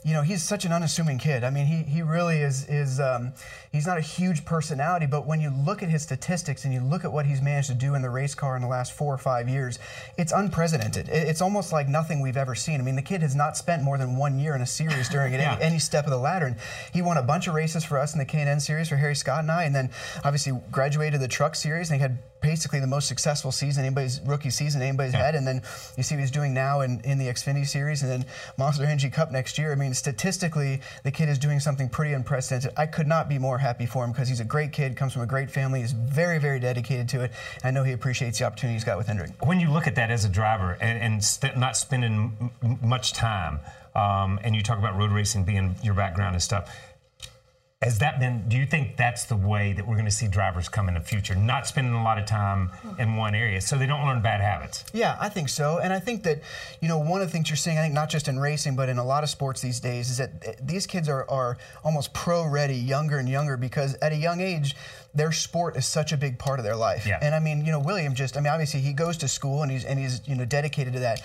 [0.04, 1.44] you know, he's such an unassuming kid.
[1.44, 3.34] I mean, he he really is is um,
[3.72, 7.06] he's not a huge personality, but when you look at his statistics and you look
[7.06, 9.20] at what he's managed to do in the race car in the last four or
[9.20, 9.78] five years,
[10.18, 11.08] it's unprecedented.
[11.10, 12.80] It's almost like nothing we've ever seen.
[12.80, 15.36] I mean, the kid has not spent more than one year in a series during
[15.36, 16.56] any, any step of the ladder, and
[16.92, 19.42] he won a bunch of races for us in the K&N series for Harry Scott
[19.42, 19.92] and I, and then
[20.24, 24.50] obviously graduated the truck series, and he had basically the most successful season anybody's rookie
[24.50, 25.36] season anybody's had.
[25.36, 25.62] And then
[25.96, 28.26] you see what he's doing now in, in the Xfinity series and then
[28.58, 29.72] Monster Energy Cup next year.
[29.72, 32.74] I mean statistically the kid is doing something pretty unprecedented.
[32.78, 35.22] I could not be more happy for him because he's a great kid comes from
[35.22, 37.32] a great family is very very dedicated to it.
[37.64, 39.32] I know he appreciates the opportunity he's got with Hendrick.
[39.46, 43.14] When you look at that as a driver and, and st- not spending m- much
[43.14, 43.60] time,
[43.96, 46.74] um, and you talk about road racing being your background and stuff,
[47.82, 50.70] has that been, do you think that's the way that we're going to see drivers
[50.70, 51.34] come in the future?
[51.34, 54.86] Not spending a lot of time in one area so they don't learn bad habits?
[54.94, 55.80] Yeah, I think so.
[55.80, 56.42] And I think that,
[56.80, 58.88] you know, one of the things you're seeing, I think not just in racing, but
[58.88, 62.14] in a lot of sports these days, is that uh, these kids are, are almost
[62.14, 64.76] pro ready younger and younger because at a young age,
[65.16, 67.08] their sport is such a big part of their life.
[67.08, 67.18] Yeah.
[67.20, 69.72] And I mean, you know, William just, I mean, obviously he goes to school and
[69.72, 71.24] he's, and he's, you know, dedicated to that.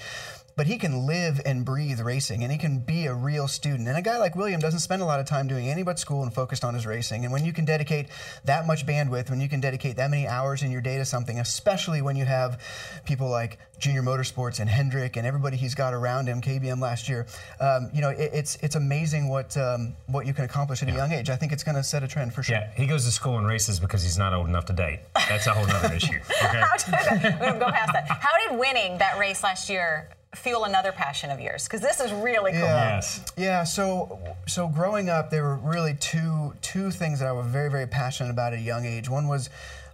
[0.57, 3.89] But he can live and breathe racing and he can be a real student.
[3.89, 6.23] And a guy like William doesn't spend a lot of time doing any but school
[6.23, 7.25] and focused on his racing.
[7.25, 8.07] And when you can dedicate
[8.47, 11.39] that much bandwidth, when you can dedicate that many hours in your day to something,
[11.41, 12.59] especially when you have
[13.05, 17.27] people like Junior Motorsports and Hendrick and everybody he's got around him, KBM last year,
[17.61, 20.93] um, you know, it, it's it's amazing what um, what you can accomplish at a
[20.93, 21.29] young age.
[21.29, 22.57] I think it's going to set a trend for sure.
[22.57, 25.01] Yeah, he goes to school and races because he's not old enough to date.
[25.29, 26.17] That's a whole other issue.
[26.17, 26.61] Okay.
[26.63, 28.09] How did, we're gonna go past that.
[28.09, 31.65] How did winning that race last year fuel another passion of yours?
[31.65, 32.61] Because this is really cool.
[32.61, 33.01] Yeah.
[33.37, 33.65] Yeah.
[33.65, 37.87] So, so growing up, there were really two two things that I was very very
[37.87, 39.09] passionate about at a young age.
[39.09, 39.51] One was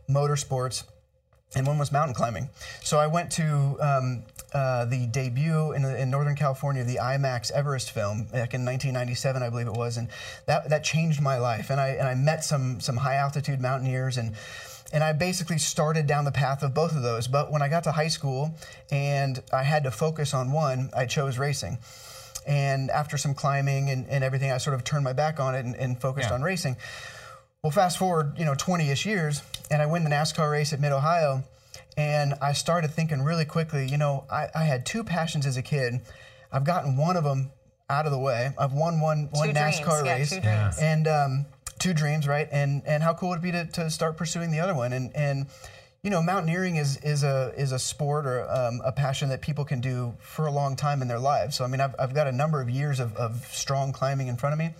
[0.08, 0.84] motorsports,
[1.54, 2.48] and one was mountain climbing.
[2.82, 7.50] So I went to um, uh, the debut in, in Northern California of the IMAX
[7.50, 10.08] Everest film back in 1997, I believe it was, and
[10.46, 11.70] that that changed my life.
[11.70, 14.34] And I and I met some some high altitude mountaineers and.
[14.92, 17.26] And I basically started down the path of both of those.
[17.26, 18.54] But when I got to high school
[18.90, 21.78] and I had to focus on one, I chose racing.
[22.46, 25.64] And after some climbing and, and everything, I sort of turned my back on it
[25.64, 26.34] and, and focused Yeah.
[26.34, 26.76] on racing.
[27.62, 30.90] Well, fast forward, you know, 20-ish years, and I win the NASCAR race at Mid
[30.90, 31.44] Ohio,
[31.96, 33.86] and I started thinking really quickly.
[33.88, 36.00] You know, I, I had two passions as a kid.
[36.50, 37.52] I've gotten one of them
[37.88, 38.50] out of the way.
[38.58, 40.78] I've won one one Two dreams, NASCAR yeah, race, two dreams.
[40.80, 41.46] and um,
[41.82, 42.48] two dreams, right?
[42.52, 44.92] And and how cool would it be to, to start pursuing the other one?
[44.92, 45.46] And and
[46.02, 49.64] you know, mountaineering is is a is a sport or um, a passion that people
[49.64, 51.56] can do for a long time in their lives.
[51.56, 54.36] So I mean, I've, I've got a number of years of, of strong climbing in
[54.36, 54.70] front of me.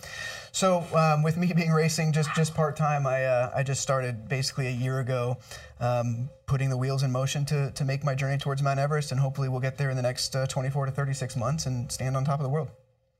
[0.51, 4.29] So um, with me being racing just just part time, I uh, I just started
[4.29, 5.37] basically a year ago.
[5.79, 9.19] Um, putting the wheels in motion to, to make my journey towards Mount Everest, and
[9.19, 12.23] hopefully we'll get there in the next uh, 24 to 36 months and stand on
[12.23, 12.69] top of the world.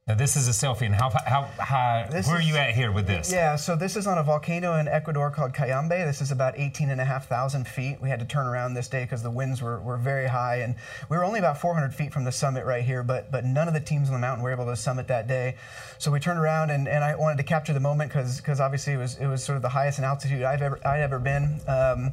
[0.05, 2.91] Now, this is a selfie, and how, how high, This where are you at here
[2.91, 3.31] with this?
[3.31, 6.05] Yeah, so this is on a volcano in Ecuador called Cayambe.
[6.05, 8.01] This is about 18 and a half thousand feet.
[8.01, 10.75] We had to turn around this day because the winds were, were very high, and
[11.07, 13.73] we were only about 400 feet from the summit right here, but but none of
[13.73, 15.55] the teams on the mountain were able to summit that day.
[15.99, 18.97] So we turned around, and, and I wanted to capture the moment because obviously it
[18.97, 21.61] was it was sort of the highest in altitude I've ever I'd ever been.
[21.65, 22.11] Um,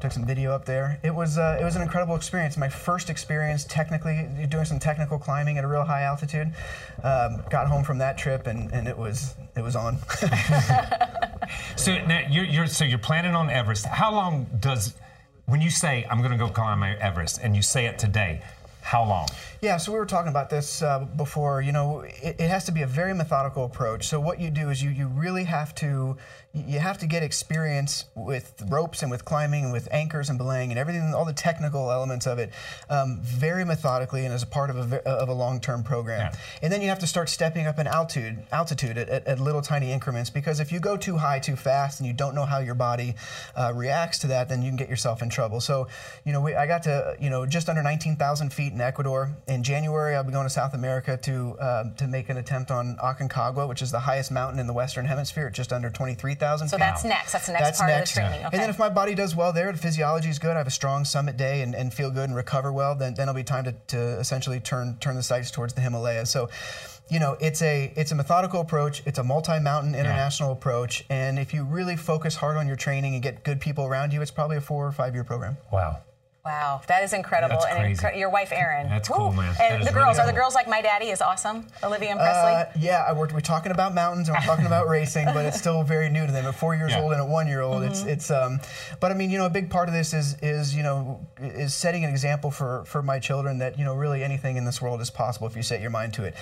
[0.00, 0.98] took some video up there.
[1.02, 2.56] It was uh, it was an incredible experience.
[2.56, 6.52] My first experience technically doing some technical climbing at a real high altitude.
[7.02, 9.98] Um, got home from that trip and, and it was it was on.
[11.76, 13.86] So now you're, you're so you're planning on Everest.
[13.86, 14.94] How long does
[15.46, 18.42] when you say I'm going to go climb Everest and you say it today?
[18.82, 19.28] How long?
[19.60, 21.60] Yeah, so we were talking about this uh, before.
[21.60, 24.08] You know, it, it, has to be a very methodical approach.
[24.08, 26.16] So what you do is you you really have to
[26.52, 30.70] you have to get experience with ropes and with climbing and with anchors and belaying
[30.70, 32.50] and everything, all the technical elements of it,
[32.88, 36.32] um, very methodically and as a part of a of a long term program.
[36.32, 36.38] Yeah.
[36.62, 39.62] And then you have to start stepping up in altitude altitude at, at, at, little
[39.62, 42.58] tiny increments because if you go too high too fast and you don't know how
[42.58, 43.14] your body
[43.54, 45.60] uh, reacts to that, then you can get yourself in trouble.
[45.60, 45.86] So,
[46.24, 49.62] you know, we, I got to you know just under 19,000 feet in Ecuador in
[49.62, 53.68] January, I'll be going to South America to uh, to make an attempt on Aconcagua,
[53.68, 57.04] which is the highest mountain in the Western Hemisphere, at just under 23,000 So that's
[57.04, 57.32] next.
[57.32, 58.10] That's the next that's part next.
[58.10, 58.46] of the training.
[58.46, 58.56] Okay.
[58.56, 60.70] And then if my body does well there, the physiology is good, I have a
[60.70, 63.64] strong summit day and, and feel good and recover well, then, then it'll be time
[63.64, 66.30] to, to essentially turn turn the sights towards the Himalayas.
[66.30, 66.48] So
[67.10, 69.02] you know, it's a it's a methodical approach.
[69.04, 70.54] It's a multi-mountain international yeah.
[70.54, 74.12] approach, and if you really focus hard on your training and get good people around
[74.12, 75.56] you, it's probably a four or five year program.
[75.72, 75.98] Wow.
[76.42, 77.58] Wow, that is incredible.
[77.60, 78.18] That's and crazy.
[78.18, 78.88] your wife, Erin.
[78.88, 79.54] That's cool, man.
[79.60, 81.66] And the girls, really are the girls like my daddy is awesome?
[81.84, 82.52] Olivia and Presley?
[82.52, 85.82] Uh, yeah, we're, we're talking about mountains and we're talking about racing, but it's still
[85.82, 86.46] very new to them.
[86.46, 87.02] At four years Yeah.
[87.02, 88.06] old and a one year old, it's Mhm.
[88.08, 88.30] it's.
[88.30, 88.58] Um,
[89.00, 91.74] but I mean, you know, a big part of this is is you know is
[91.74, 95.02] setting an example for for my children that you know really anything in this world
[95.02, 96.34] is possible if you set your mind to it.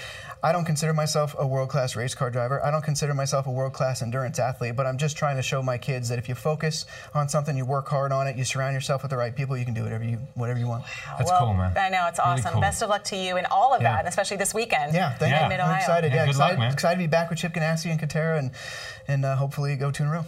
[0.45, 2.65] I don't consider myself a world class race car driver.
[2.65, 5.61] I don't consider myself a world class endurance athlete, but I'm just trying to show
[5.61, 8.75] my kids that if you focus on something, you work hard on it, you surround
[8.75, 10.85] yourself with the right people, you can do whatever you whatever you want.
[11.25, 11.73] well, cool, man.
[11.77, 12.53] I know, it's Really awesome.
[12.53, 12.61] cool.
[12.61, 13.93] Best of luck to you in all of Yeah.
[13.93, 14.93] that, and especially this weekend.
[14.95, 15.49] Yeah, thank in you.
[15.49, 15.73] Mid-Ohio.
[15.73, 16.13] I'm excited.
[16.13, 16.73] Yeah, good luck, excited, man.
[16.73, 18.51] excited to be back with Chip Ganassi and Katerra and
[19.09, 20.25] and uh, hopefully go two in a row.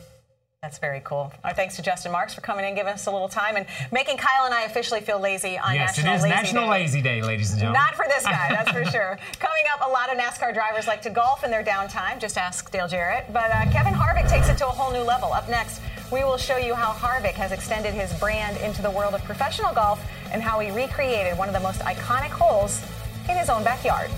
[0.63, 1.33] That's very cool.
[1.43, 4.19] Our thanks to Justin Marks for coming in, giving us a little time, and making
[4.19, 6.71] Kyle and I officially feel lazy on yes, National it is Lazy National Day.
[6.71, 7.81] Lazy Day, ladies and gentlemen.
[7.81, 9.19] Not for this guy, that's for sure.
[9.39, 12.19] Coming up, a lot of NASCAR drivers like to golf in their downtime.
[12.21, 13.33] Just ask Dale Jarrett.
[13.33, 15.33] But uh, Kevin Harvick takes it to a whole new level.
[15.33, 19.15] Up next, we will show you how Harvick has extended his brand into the world
[19.15, 22.83] of professional golf and how he recreated one of the most iconic holes
[23.29, 24.11] in his own backyard.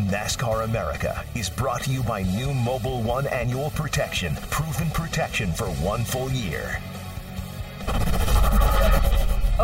[0.00, 5.66] NASCAR America is brought to you by new Mobil One Annual Protection, proven protection for
[5.66, 6.78] one full year.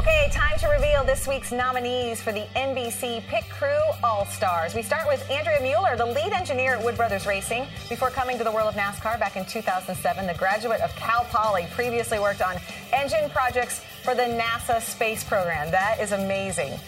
[0.01, 4.75] Okay, time to reveal this week's nominees for the NBC Pit Crew All Stars.
[4.75, 7.67] We start with Andrea Mueller, the lead engineer at Wood Brothers Racing.
[7.91, 11.67] Before coming to the world of NASCAR back in 2007, the graduate of Cal Poly
[11.73, 12.57] previously worked on
[12.95, 15.71] engine projects for the NASA space program.
[15.71, 16.81] That is amazing.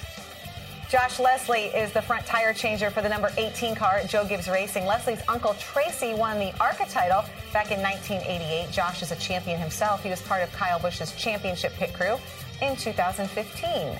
[0.88, 4.48] Josh Leslie is the front tire changer for the number 18 car at Joe Gibbs
[4.48, 4.87] Racing.
[4.87, 8.70] Leslie's uncle Tracy won the ARCA title back in 1988.
[8.72, 10.03] Josh is a champion himself.
[10.03, 12.16] He was part of Kyle Busch's championship pit crew
[12.62, 13.98] in 2015.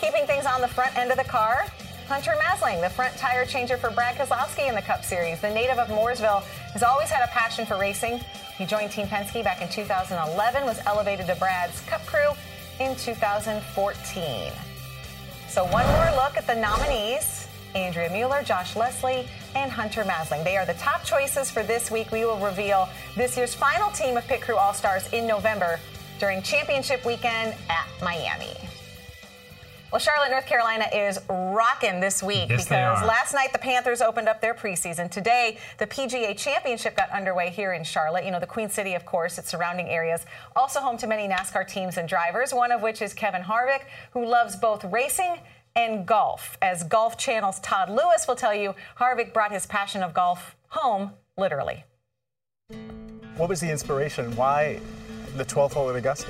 [0.00, 1.64] Keeping things on the front end of the car,
[2.06, 5.40] Hunter Masling, the front tire changer for Brad Keselowski in the Cup Series.
[5.40, 8.20] The native of Mooresville has always had a passion for racing.
[8.58, 12.30] He joined Team Penske back in 2011, was elevated to Brad's Cup crew
[12.78, 14.52] in 2014.
[15.48, 17.48] So one more look at the nominees.
[17.74, 20.44] Andrea Mueller, Josh Leslie, and Hunter Masling.
[20.44, 22.12] They are the top choices for this week.
[22.12, 25.80] We will reveal this year's final team of Pit Crew All Stars in November
[26.18, 28.54] during championship weekend at Miami.
[29.94, 34.28] Well, Charlotte, North Carolina is rocking this week Yes, because last night the Panthers opened
[34.28, 35.08] up their preseason.
[35.08, 38.24] Today, the PGA Championship got underway here in Charlotte.
[38.24, 40.26] You know, the Queen City, of course, its surrounding areas.
[40.56, 44.26] Also home to many NASCAR teams and drivers, one of which is Kevin Harvick, who
[44.26, 45.36] loves both racing
[45.76, 46.58] and golf.
[46.60, 51.12] As Golf Channel's Todd Lewis will tell you, Harvick brought his passion of golf home,
[51.36, 51.84] literally.
[53.36, 54.34] What was the inspiration?
[54.34, 54.80] Why
[55.34, 56.28] the 12th hole at Augusta?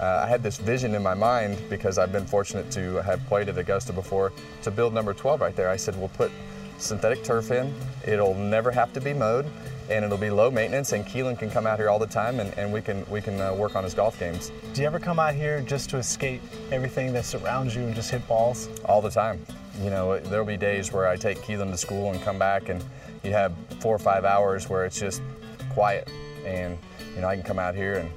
[0.00, 3.48] Uh, I had this vision in my mind because I've been fortunate to have played
[3.48, 5.68] at Augusta before to build number 12 right there.
[5.68, 6.30] I said, we'll put
[6.78, 7.72] synthetic turf in.
[8.06, 9.46] It'll never have to be mowed
[9.88, 12.56] and it'll be low maintenance and Keelan can come out here all the time and,
[12.58, 14.50] and we can, we can uh, work on his golf games.
[14.74, 18.10] Do you ever come out here just to escape everything that surrounds you and just
[18.10, 18.68] hit balls?
[18.84, 19.44] All the time.
[19.82, 22.82] You know, there'll be days where I take Keelan to school and come back and
[23.22, 25.22] you have four or five hours where it's just
[25.70, 26.10] quiet
[26.44, 26.76] and
[27.14, 28.10] you know I can come out here and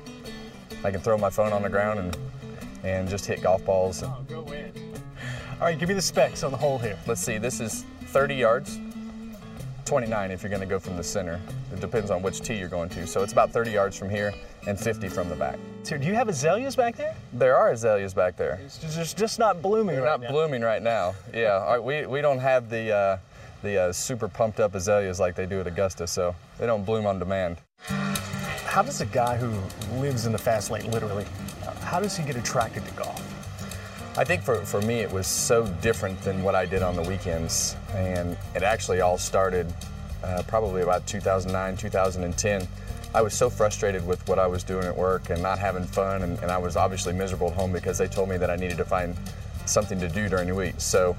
[0.83, 2.17] I can throw my phone on the ground and
[2.83, 4.03] and just hit golf balls.
[4.03, 4.71] Oh, go in.
[5.59, 6.97] All right, give me the specs on the hole here.
[7.07, 8.78] Let's see, this is 30 yards,
[9.86, 11.39] 29 if you're going to go from the center.
[11.73, 13.07] It depends on which tee you're going to.
[13.07, 14.34] So it's about 30 yards from here
[14.67, 15.57] and 50 from the back.
[15.82, 17.15] So do you have azaleas back there?
[17.34, 18.59] There are azaleas back there.
[18.63, 20.32] It's just, just not blooming They're right not now.
[20.32, 21.15] blooming right now.
[21.34, 23.17] Yeah, all right, we, we don't have the uh,
[23.63, 27.07] the uh, super pumped up azaleas like they do at Augusta, so they don't bloom
[27.07, 27.57] on demand.
[28.76, 29.57] How does a guy who
[30.01, 31.26] lives in the fast lane, literally,
[31.65, 34.17] uh, how does he get attracted to golf?
[34.17, 37.03] I think for, for me, it was so different than what I did on the
[37.03, 37.78] weekends.
[37.93, 39.73] And it actually all started
[40.26, 42.67] uh, probably about 2009, 2010.
[43.13, 46.23] I was so frustrated with what I was doing at work and not having fun.
[46.23, 48.76] And, and I was obviously miserable at home because they told me that I needed
[48.76, 49.15] to find
[49.65, 50.76] something to do during the week.
[50.80, 51.15] So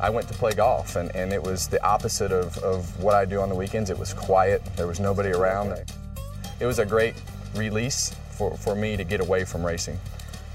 [0.00, 3.26] I went to play golf, and, and it was the opposite of, of what I
[3.26, 3.90] do on the weekends.
[3.90, 5.84] It was quiet, there was nobody around.
[6.64, 7.14] It was a great
[7.56, 10.00] release for, for me to get away from racing.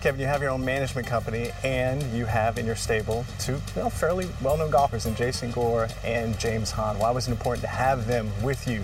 [0.01, 3.91] Kevin, you have your own management company, and you have in your stable two well,
[3.91, 6.97] fairly well-known golfers in Jason Gore and James Hahn.
[6.97, 8.81] Why was it important to have them with you?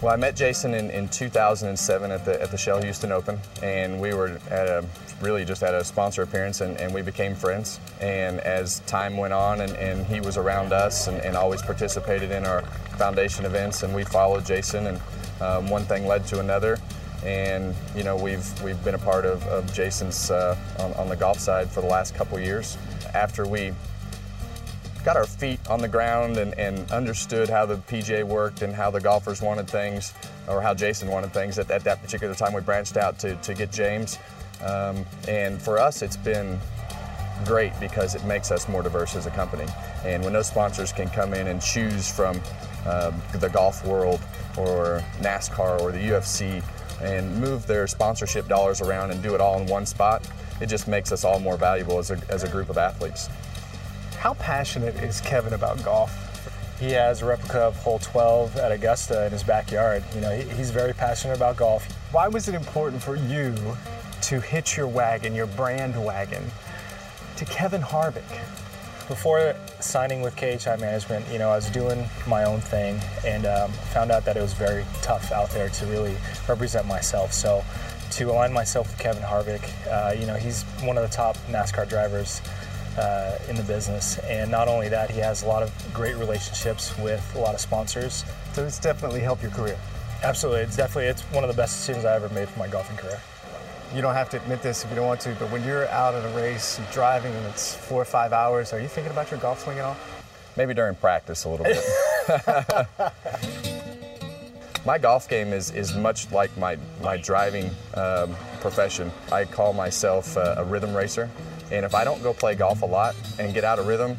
[0.00, 4.00] Well, I met Jason in, in 2007 at the, at the Shell Houston Open, and
[4.00, 4.84] we were at a
[5.20, 7.80] really just at a sponsor appearance, and, and we became friends.
[8.00, 12.30] And as time went on, and, and he was around us and, and always participated
[12.30, 12.62] in our
[12.96, 15.00] foundation events, and we followed Jason, and
[15.40, 16.78] um, one thing led to another
[17.24, 21.16] and you know we've we've been a part of, of Jason's uh, on, on, the
[21.16, 22.76] golf side for the last couple years.
[23.14, 23.72] After we
[25.04, 28.90] got our feet on the ground and, and understood how the PGA worked and how
[28.90, 30.14] the golfers wanted things,
[30.48, 33.54] or how Jason wanted things, at, at that particular time we branched out to, to
[33.54, 34.18] get James.
[34.62, 36.58] Um, and for us, it's been
[37.44, 39.66] great because it makes us more diverse as a company.
[40.04, 42.40] And when those sponsors can come in and choose from
[42.86, 44.20] uh, the golf world
[44.56, 46.62] or NASCAR or the UFC
[47.00, 50.26] and move their sponsorship dollars around and do it all in one spot,
[50.60, 53.28] it just makes us all more valuable as a, as a group of athletes.
[54.18, 56.20] How passionate is Kevin about golf?
[56.80, 60.02] He has a replica of hole 12 at Augusta in his backyard.
[60.14, 61.86] You know, he's very passionate about golf.
[62.12, 63.54] Why was it important for you
[64.22, 66.42] to hitch your wagon, your brand wagon,
[67.36, 68.22] to Kevin Harvick?
[69.08, 73.70] Before signing with KHI Management, you know, I was doing my own thing and um,
[73.92, 76.16] found out that it was very tough out there to really
[76.48, 77.32] represent myself.
[77.34, 77.62] So
[78.12, 81.86] to align myself with Kevin Harvick, uh, you know, he's one of the top NASCAR
[81.86, 82.40] drivers
[82.96, 84.18] uh, in the business.
[84.20, 87.60] And not only that, he has a lot of great relationships with a lot of
[87.60, 88.24] sponsors.
[88.54, 89.78] So it's definitely helped your career.
[90.22, 92.96] Absolutely, it's definitely it's one of the best decisions I ever made for my golfing
[92.96, 93.20] career.
[93.92, 96.14] You don't have to admit this if you don't want to, but when you're out
[96.14, 99.40] at a race driving and it's four or five hours, are you thinking about your
[99.40, 99.96] golf swing at all?
[100.56, 101.84] Maybe during practice a little bit.
[104.86, 109.10] my golf game is, is much like my, my driving um, profession.
[109.32, 111.30] I call myself a, a rhythm racer.
[111.70, 114.16] And if I don't go play golf a lot and get out of rhythm,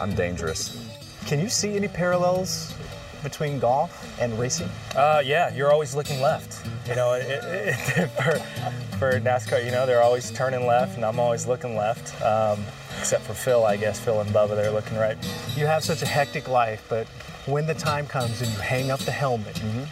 [0.00, 0.80] I'm dangerous.
[1.26, 2.74] Can you see any parallels
[3.24, 4.68] between golf and racing?
[4.94, 6.64] Uh, yeah, you're always looking left.
[6.88, 7.74] You know, it, it,
[8.10, 8.38] for,
[8.98, 12.22] for NASCAR, you know, they're always turning left, and I'm always looking left.
[12.22, 12.60] Um,
[12.98, 13.98] except for Phil, I guess.
[13.98, 15.16] Phil and Bubba, they're looking right.
[15.56, 17.06] You have such a hectic life, but
[17.46, 19.84] when the time comes and you hang up the helmet, mm-hmm.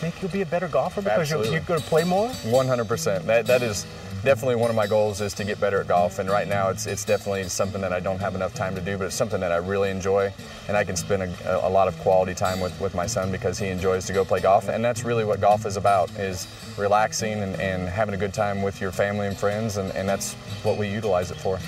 [0.00, 2.28] think you'll be a better golfer because you're, you're going to play more?
[2.28, 3.22] 100%.
[3.22, 3.86] That, that is
[4.24, 6.18] definitely one of my goals is to get better at golf.
[6.18, 8.96] And right now, it's it's definitely something that I don't have enough time to do,
[8.96, 10.32] but it's something that I really enjoy,
[10.66, 13.58] and I can spend a, a lot of quality time with, with my son because
[13.58, 14.68] he enjoys to go play golf.
[14.68, 16.48] And that's really what golf is about: is
[16.78, 20.34] relaxing and, and having a good time with your family and friends, and, and that's
[20.64, 21.58] what we utilize it for.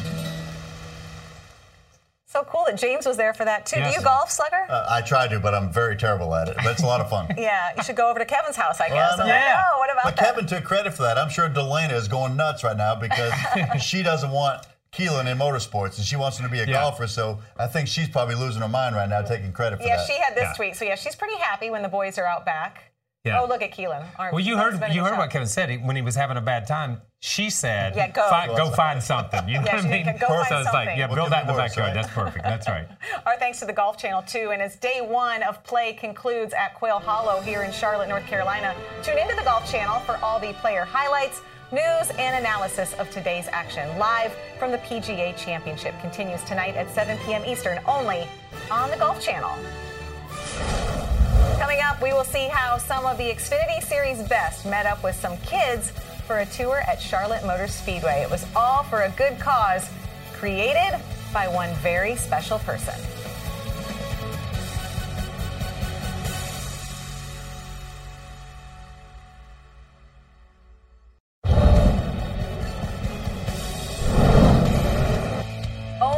[2.67, 3.79] So cool that James was there for that too.
[3.79, 3.95] Yes.
[3.95, 4.67] Do you golf, Slugger?
[4.69, 6.57] Uh, I try to, but I'm very terrible at it.
[6.57, 7.29] But it's a lot of fun.
[7.39, 9.19] yeah, you should go over to Kevin's house, I guess.
[9.19, 9.63] Well, yeah.
[9.75, 10.35] Oh, what about but that?
[10.35, 11.19] Kevin took credit for that.
[11.19, 13.33] I'm sure Delana is going nuts right now because
[13.83, 16.81] she doesn't want Keelan in motorsports, and she wants him to be a yeah.
[16.81, 17.07] golfer.
[17.07, 20.09] So I think she's probably losing her mind right now, taking credit for yeah, that.
[20.09, 20.53] Yeah, she had this yeah.
[20.55, 20.77] tweet.
[20.77, 22.93] So yeah, she's pretty happy when the boys are out back.
[23.25, 23.41] Yeah.
[23.41, 24.05] Oh, look at Keelan.
[24.31, 27.01] Well, you heard you heard what Kevin said when he was having a bad time.
[27.27, 30.05] She said, "Yeah, go, find, go find something." You know yeah, what I mean?
[30.05, 30.73] Go find so it's something.
[30.73, 31.93] like, yeah, build that in the backyard.
[31.93, 32.45] That's perfect.
[32.45, 32.87] That's right.
[33.27, 34.51] Our thanks to the Golf Channel too.
[34.53, 38.77] And as day one of play concludes at Quail Hollow here in Charlotte, North Carolina,
[39.03, 41.41] tune into the Golf Channel for all the player highlights.
[41.73, 47.19] News and analysis of today's action live from the PGA Championship continues tonight at 7
[47.27, 47.45] p.m.
[47.45, 48.29] Eastern only
[48.71, 49.51] on the Golf Channel.
[51.59, 55.17] Coming up, we will see how some of the Xfinity Series best met up with
[55.17, 55.91] some kids
[56.27, 58.21] for a tour at Charlotte Motor Speedway.
[58.23, 59.89] It was all for a good cause
[60.33, 60.99] created
[61.33, 62.95] by one very special person.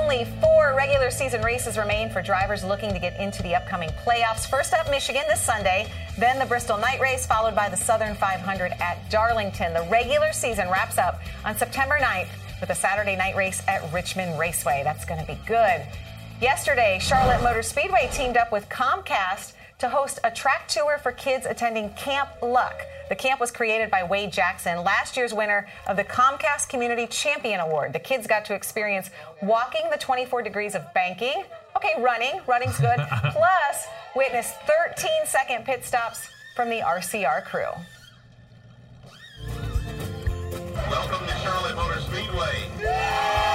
[0.09, 4.49] Regular season races remain for drivers looking to get into the upcoming playoffs.
[4.49, 5.87] First up, Michigan this Sunday,
[6.17, 9.75] then the Bristol Night Race, followed by the Southern 500 at Darlington.
[9.75, 12.29] The regular season wraps up on September 9th
[12.61, 14.83] with a Saturday night race at Richmond Raceway.
[14.83, 15.87] That's going to be good.
[16.41, 21.47] Yesterday, Charlotte Motor Speedway teamed up with Comcast to host a track tour for kids
[21.47, 22.83] attending Camp Luck.
[23.09, 27.61] The camp was created by Wade Jackson, last year's winner of the Comcast Community Champion
[27.61, 27.93] Award.
[27.93, 29.11] The kids got to experience
[29.41, 31.45] walking the 24 degrees of banking.
[31.76, 32.99] Okay, running, running's good.
[33.31, 37.70] Plus, witness 13 second pit stops from the RCR crew.
[40.91, 42.68] Welcome to Charlotte Motor Speedway.
[42.81, 43.48] It's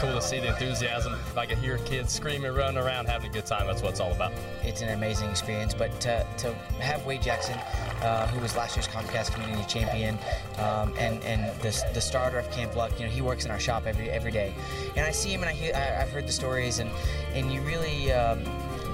[0.00, 1.14] cool to see the enthusiasm.
[1.36, 4.12] I could hear kids screaming, running around, having a good time, that's what it's all
[4.12, 4.32] about.
[4.62, 7.58] It's an amazing experience, but to, to have Wade Jackson,
[8.02, 10.18] uh, who was last year's Comcast Community Champion,
[10.58, 13.60] um, and and the, the starter of Camp Luck, you know, he works in our
[13.60, 14.54] shop every every day,
[14.96, 16.90] and I see him and I hear, I, I've heard the stories, and
[17.34, 18.12] and you really.
[18.12, 18.42] Um,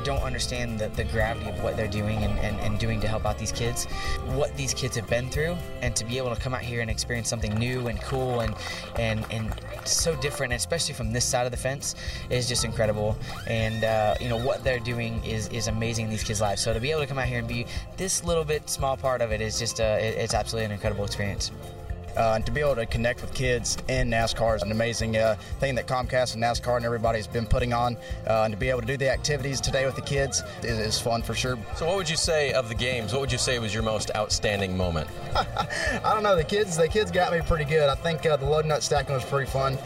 [0.07, 3.27] don't understand the, the gravity of what they're doing and, and, and doing to help
[3.27, 3.87] out these kids,
[4.39, 6.89] what these kids have been through, and to be able to come out here and
[6.89, 8.55] experience something new and cool and
[9.01, 9.53] and and
[9.85, 11.97] so different, especially from this side of the fence,
[12.31, 13.17] is just incredible.
[13.49, 16.63] And uh, you know what they're doing is is amazing in these kids' lives.
[16.63, 19.21] So to be able to come out here and be this little bit small part
[19.21, 21.51] of it is just uh, it- it's absolutely an incredible experience.
[22.17, 25.37] Uh, and to be able to connect with kids in NASCAR is an amazing uh,
[25.61, 27.97] thing that Comcast and NASCAR and everybody's been putting on.
[28.27, 30.99] Uh, and to be able to do the activities today with the kids is, is
[30.99, 31.59] fun for sure.
[31.77, 33.13] So, what would you say of the games?
[33.13, 35.09] What would you say was your most outstanding moment?
[35.35, 37.89] I don't know, the kids the kids got me pretty good.
[37.89, 39.79] I think uh, the load nut stacking was pretty fun.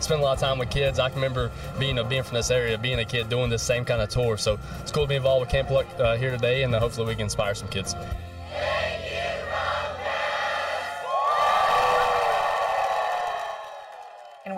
[0.00, 0.98] Spend a lot of time with kids.
[0.98, 3.84] I can remember being a, being from this area, being a kid, doing this same
[3.84, 4.36] kind of tour.
[4.36, 7.06] So it's cool to be involved with Camp Luck uh, here today, and uh, hopefully
[7.08, 7.96] we can inspire some kids.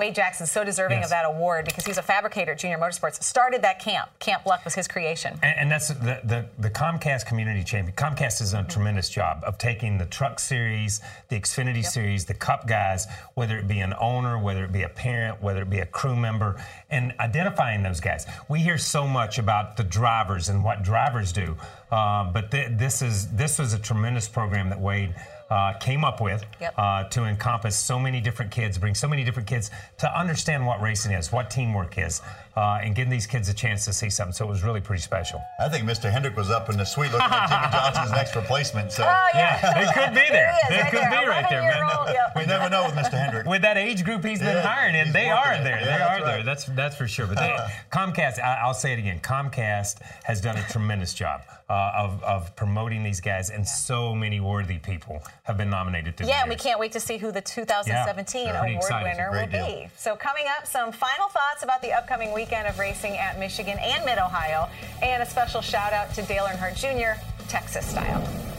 [0.01, 1.07] Wade Jackson so deserving Yes.
[1.07, 3.23] of that award because he's a fabricator at Junior Motorsports.
[3.23, 4.09] Started that camp.
[4.19, 5.39] Camp Luck was his creation.
[5.43, 7.95] And, and that's the, the, the Comcast Community Champion.
[7.95, 12.33] Comcast has done a tremendous job of taking the Truck Series, the Xfinity Series, the
[12.35, 15.81] Cup guys, whether it be an owner, whether it be a parent, whether it be
[15.81, 16.57] a crew member,
[16.89, 18.27] and identifying those guys.
[18.49, 21.57] We hear so much about the drivers and what drivers do,
[21.91, 25.15] uh, but th- this is this was a tremendous program that Wade.
[25.51, 26.75] Uh, came up with Yep.
[26.79, 30.81] uh, to encompass so many different kids, bring so many different kids to understand what
[30.81, 32.23] racing is, what teamwork is,
[32.61, 34.33] uh, and giving these kids a chance to see something.
[34.35, 35.41] So it was really pretty special.
[35.59, 36.11] I think Mr.
[36.13, 38.93] Hendrick was up in the suite looking at Jimmie Johnson's next replacement.
[38.93, 39.59] So Oh, yeah.
[39.63, 40.53] Yeah, they could be there.
[40.69, 41.23] There he is, They right could there.
[41.23, 41.73] be right there, man.
[41.73, 42.37] 11-year-old, yep.
[42.37, 43.13] We never know with Mr.
[43.19, 43.47] Hendrick.
[43.47, 45.65] With that age group he's been Yeah, hiring in, they are it.
[45.65, 45.79] there.
[45.81, 46.43] Yeah, they that's are there.
[46.51, 47.27] That's that's for sure.
[47.27, 47.57] But they,
[47.93, 49.21] Comcast, I, I'll say it again.
[49.21, 54.41] Comcast has done a tremendous job uh, of of promoting these guys, and so many
[54.41, 57.31] worthy people have been nominated through Yeah, the and we can't wait to see who
[57.33, 59.09] the 2017 Yeah, award excited.
[59.17, 59.67] winner will deal.
[59.85, 59.89] be.
[59.97, 64.05] So, coming up, some final thoughts about the upcoming weekend of racing at Michigan and
[64.05, 64.69] Mid Ohio,
[65.03, 68.50] and a special shout out to Dale Earnhardt Jr., Texas style.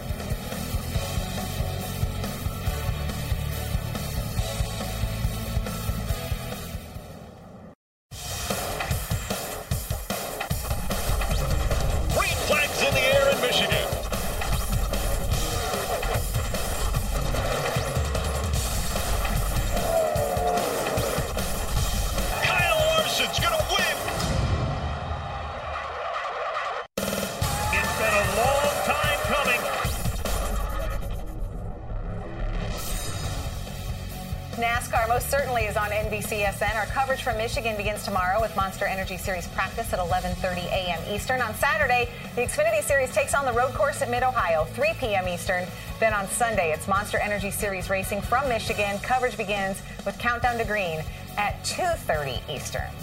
[37.22, 41.00] From Michigan begins tomorrow with Monster Energy Series practice at 11:30 a.m.
[41.14, 41.42] Eastern.
[41.42, 45.28] On Saturday, the Xfinity Series takes on the road course at Mid Ohio, 3 p.m.
[45.28, 45.66] Eastern.
[46.00, 48.98] Then on Sunday, it's Monster Energy Series racing from Michigan.
[49.00, 51.04] Coverage begins with Countdown to Green
[51.38, 53.01] at 2:30 Eastern.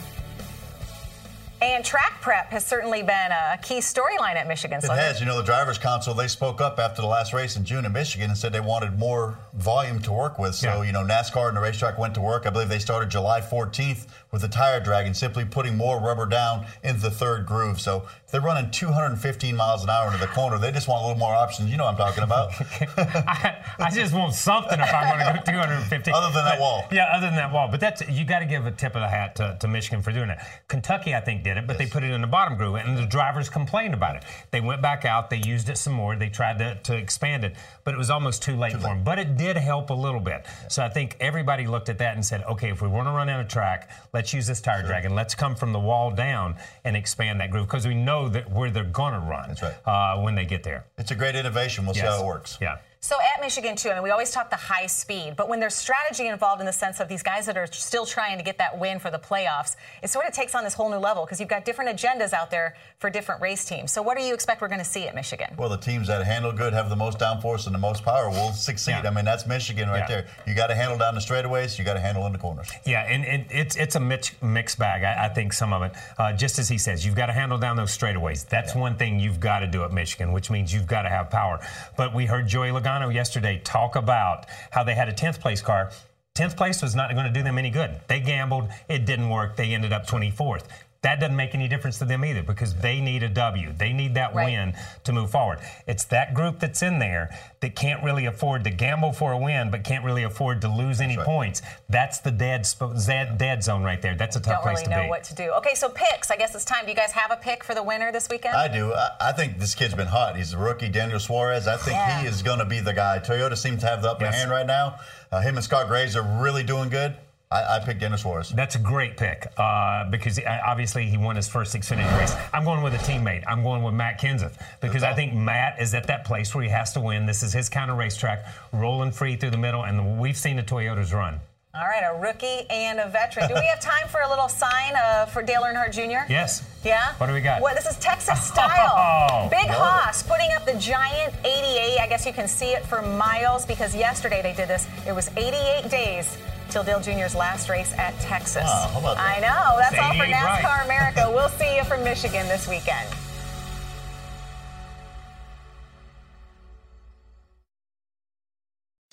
[1.69, 4.79] And track prep has certainly been a key storyline at Michigan.
[4.83, 5.21] It has.
[5.21, 7.93] You know, the Drivers' Council, they spoke up after the last race in June in
[7.93, 10.55] Michigan and said they wanted more volume to work with.
[10.55, 12.47] So, you know, NASCAR and the racetrack went to work.
[12.47, 16.25] I believe they started July 14th with the tire drag and simply putting more rubber
[16.25, 17.81] down into the third groove.
[17.81, 21.07] So, if they're running 215 miles an hour into the corner, they just want a
[21.07, 21.71] little more options.
[21.71, 22.51] You know what I'm talking about.
[23.79, 26.13] I just want something if I'm going to go 250.
[26.13, 26.85] Other than that But- wall.
[26.91, 27.69] Yeah, other than that wall.
[27.71, 30.13] But that's you got to give a tip of the hat to, to Michigan for
[30.13, 30.47] doing that.
[30.69, 33.07] Kentucky, I think, did it, but they put it in the bottom groove, and the
[33.07, 34.25] drivers complained about it.
[34.51, 37.55] They went back out, they used it some more, they tried to, to expand it,
[37.85, 39.05] but it was almost too late for them.
[39.05, 40.47] But it did help a little bit.
[40.69, 43.29] So I think everybody looked at that and said, okay, if we want to run
[43.29, 46.57] out of track, let's use this tire drag and let's come from the wall down
[46.85, 49.57] and expand that groove because we know that where they're going to run
[49.87, 50.85] uh, when they get there.
[50.97, 51.85] It's a great innovation.
[51.85, 52.59] We'll see how it works.
[52.61, 52.79] Yeah.
[53.01, 55.77] So at Michigan too, I mean, we always talk the high speed, but when there's
[55.77, 58.77] strategy involved in the sense of these guys that are still trying to get that
[58.77, 61.49] win for the playoffs, it sort of takes on this whole new level because you've
[61.49, 63.93] got different agendas out there for different race teams.
[63.93, 65.55] So what do you expect we're going to see at Michigan?
[65.57, 68.51] Well, the teams that handle good, have the most downforce and the most power will
[68.53, 68.95] succeed.
[68.95, 70.07] I mean, that's Michigan right Yeah.
[70.09, 70.27] there.
[70.45, 71.79] You got to handle down the straightaways.
[71.79, 72.69] You got to handle in the corners.
[72.85, 75.05] Yeah, and, and it's it's a mix, mixed bag.
[75.05, 77.59] I, I think some of it, uh, just as he says, you've got to handle
[77.59, 78.49] down those straightaways.
[78.49, 81.31] That's one thing you've got to do at Michigan, which means you've got to have
[81.31, 81.61] power.
[81.97, 85.91] But we heard Joey Logano yesterday talk about how they had a 10th place car.
[86.37, 88.01] 10th place was not going to do them any good.
[88.07, 89.57] They gambled, it didn't work.
[89.57, 90.65] They ended up 24th.
[91.03, 93.73] That doesn't make any difference to them either because they need a W.
[93.73, 94.47] They need that Right.
[94.47, 94.75] win
[95.05, 95.61] to move forward.
[95.87, 97.31] It's that group that's in there
[97.61, 101.01] that can't really afford to gamble for a win, but can't really afford to lose
[101.01, 101.63] any points.
[101.89, 104.17] That's the dead, sp- dead, dead zone right there.
[104.17, 105.09] That's a tough Don't place really to know be.
[105.09, 105.51] what to do.
[105.53, 106.33] Okay, so picks.
[106.33, 106.85] I guess it's time.
[106.85, 108.57] Do you guys have a pick for the winner this weekend?
[108.57, 108.93] I do.
[108.93, 110.37] I, I think this kid's been hot.
[110.37, 111.69] He's a rookie, Daniel Suarez.
[111.69, 112.23] I think Yeah.
[112.23, 113.21] he is going to be the guy.
[113.21, 114.35] Toyota seems to have the upper Yes.
[114.35, 114.97] hand right now.
[115.31, 117.15] Uh, him and Scott Graves are really doing good.
[117.51, 118.51] I, I picked Daniel Suarez.
[118.51, 122.35] That's a great pick uh, because uh, obviously he won his first Xfinity race.
[122.53, 123.43] I'm going with a teammate.
[123.47, 126.71] I'm going with Matt Kenseth because I think Matt is at that place where he
[126.71, 127.25] has to win.
[127.25, 130.63] This is his kind of racetrack, rolling free through the middle, and we've seen the
[130.63, 131.41] Toyotas run.
[131.75, 133.47] All right, a rookie and a veteran.
[133.47, 136.31] Do we have time for a little sign uh, for Dale Earnhardt Jr.?
[136.31, 136.65] Yes.
[136.85, 137.15] Yeah?
[137.19, 137.63] What do we got?
[137.63, 138.95] What, this is Texas style.
[139.31, 141.99] Oh, Big love Hoss putting up the giant 88.
[142.01, 144.87] I guess you can see it for miles because yesterday they did this.
[145.07, 146.37] It was 88 days
[146.71, 148.65] till Dale Jr.'s last race at Texas.
[148.65, 149.37] Wow, how about that?
[149.37, 149.79] I know.
[149.79, 150.63] That's It's all for 88 right.
[150.65, 151.31] NASCAR America.
[151.39, 153.09] We'll see you from Michigan this weekend.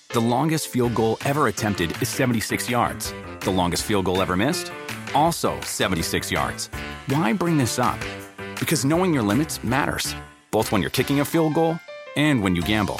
[0.09, 3.13] The longest field goal ever attempted is 76 yards.
[3.41, 4.71] The longest field goal ever missed?
[5.13, 6.67] Also 76 yards.
[7.07, 7.99] Why bring this up?
[8.59, 10.15] Because knowing your limits matters,
[10.51, 11.77] both when you're kicking a field goal
[12.15, 12.99] and when you gamble.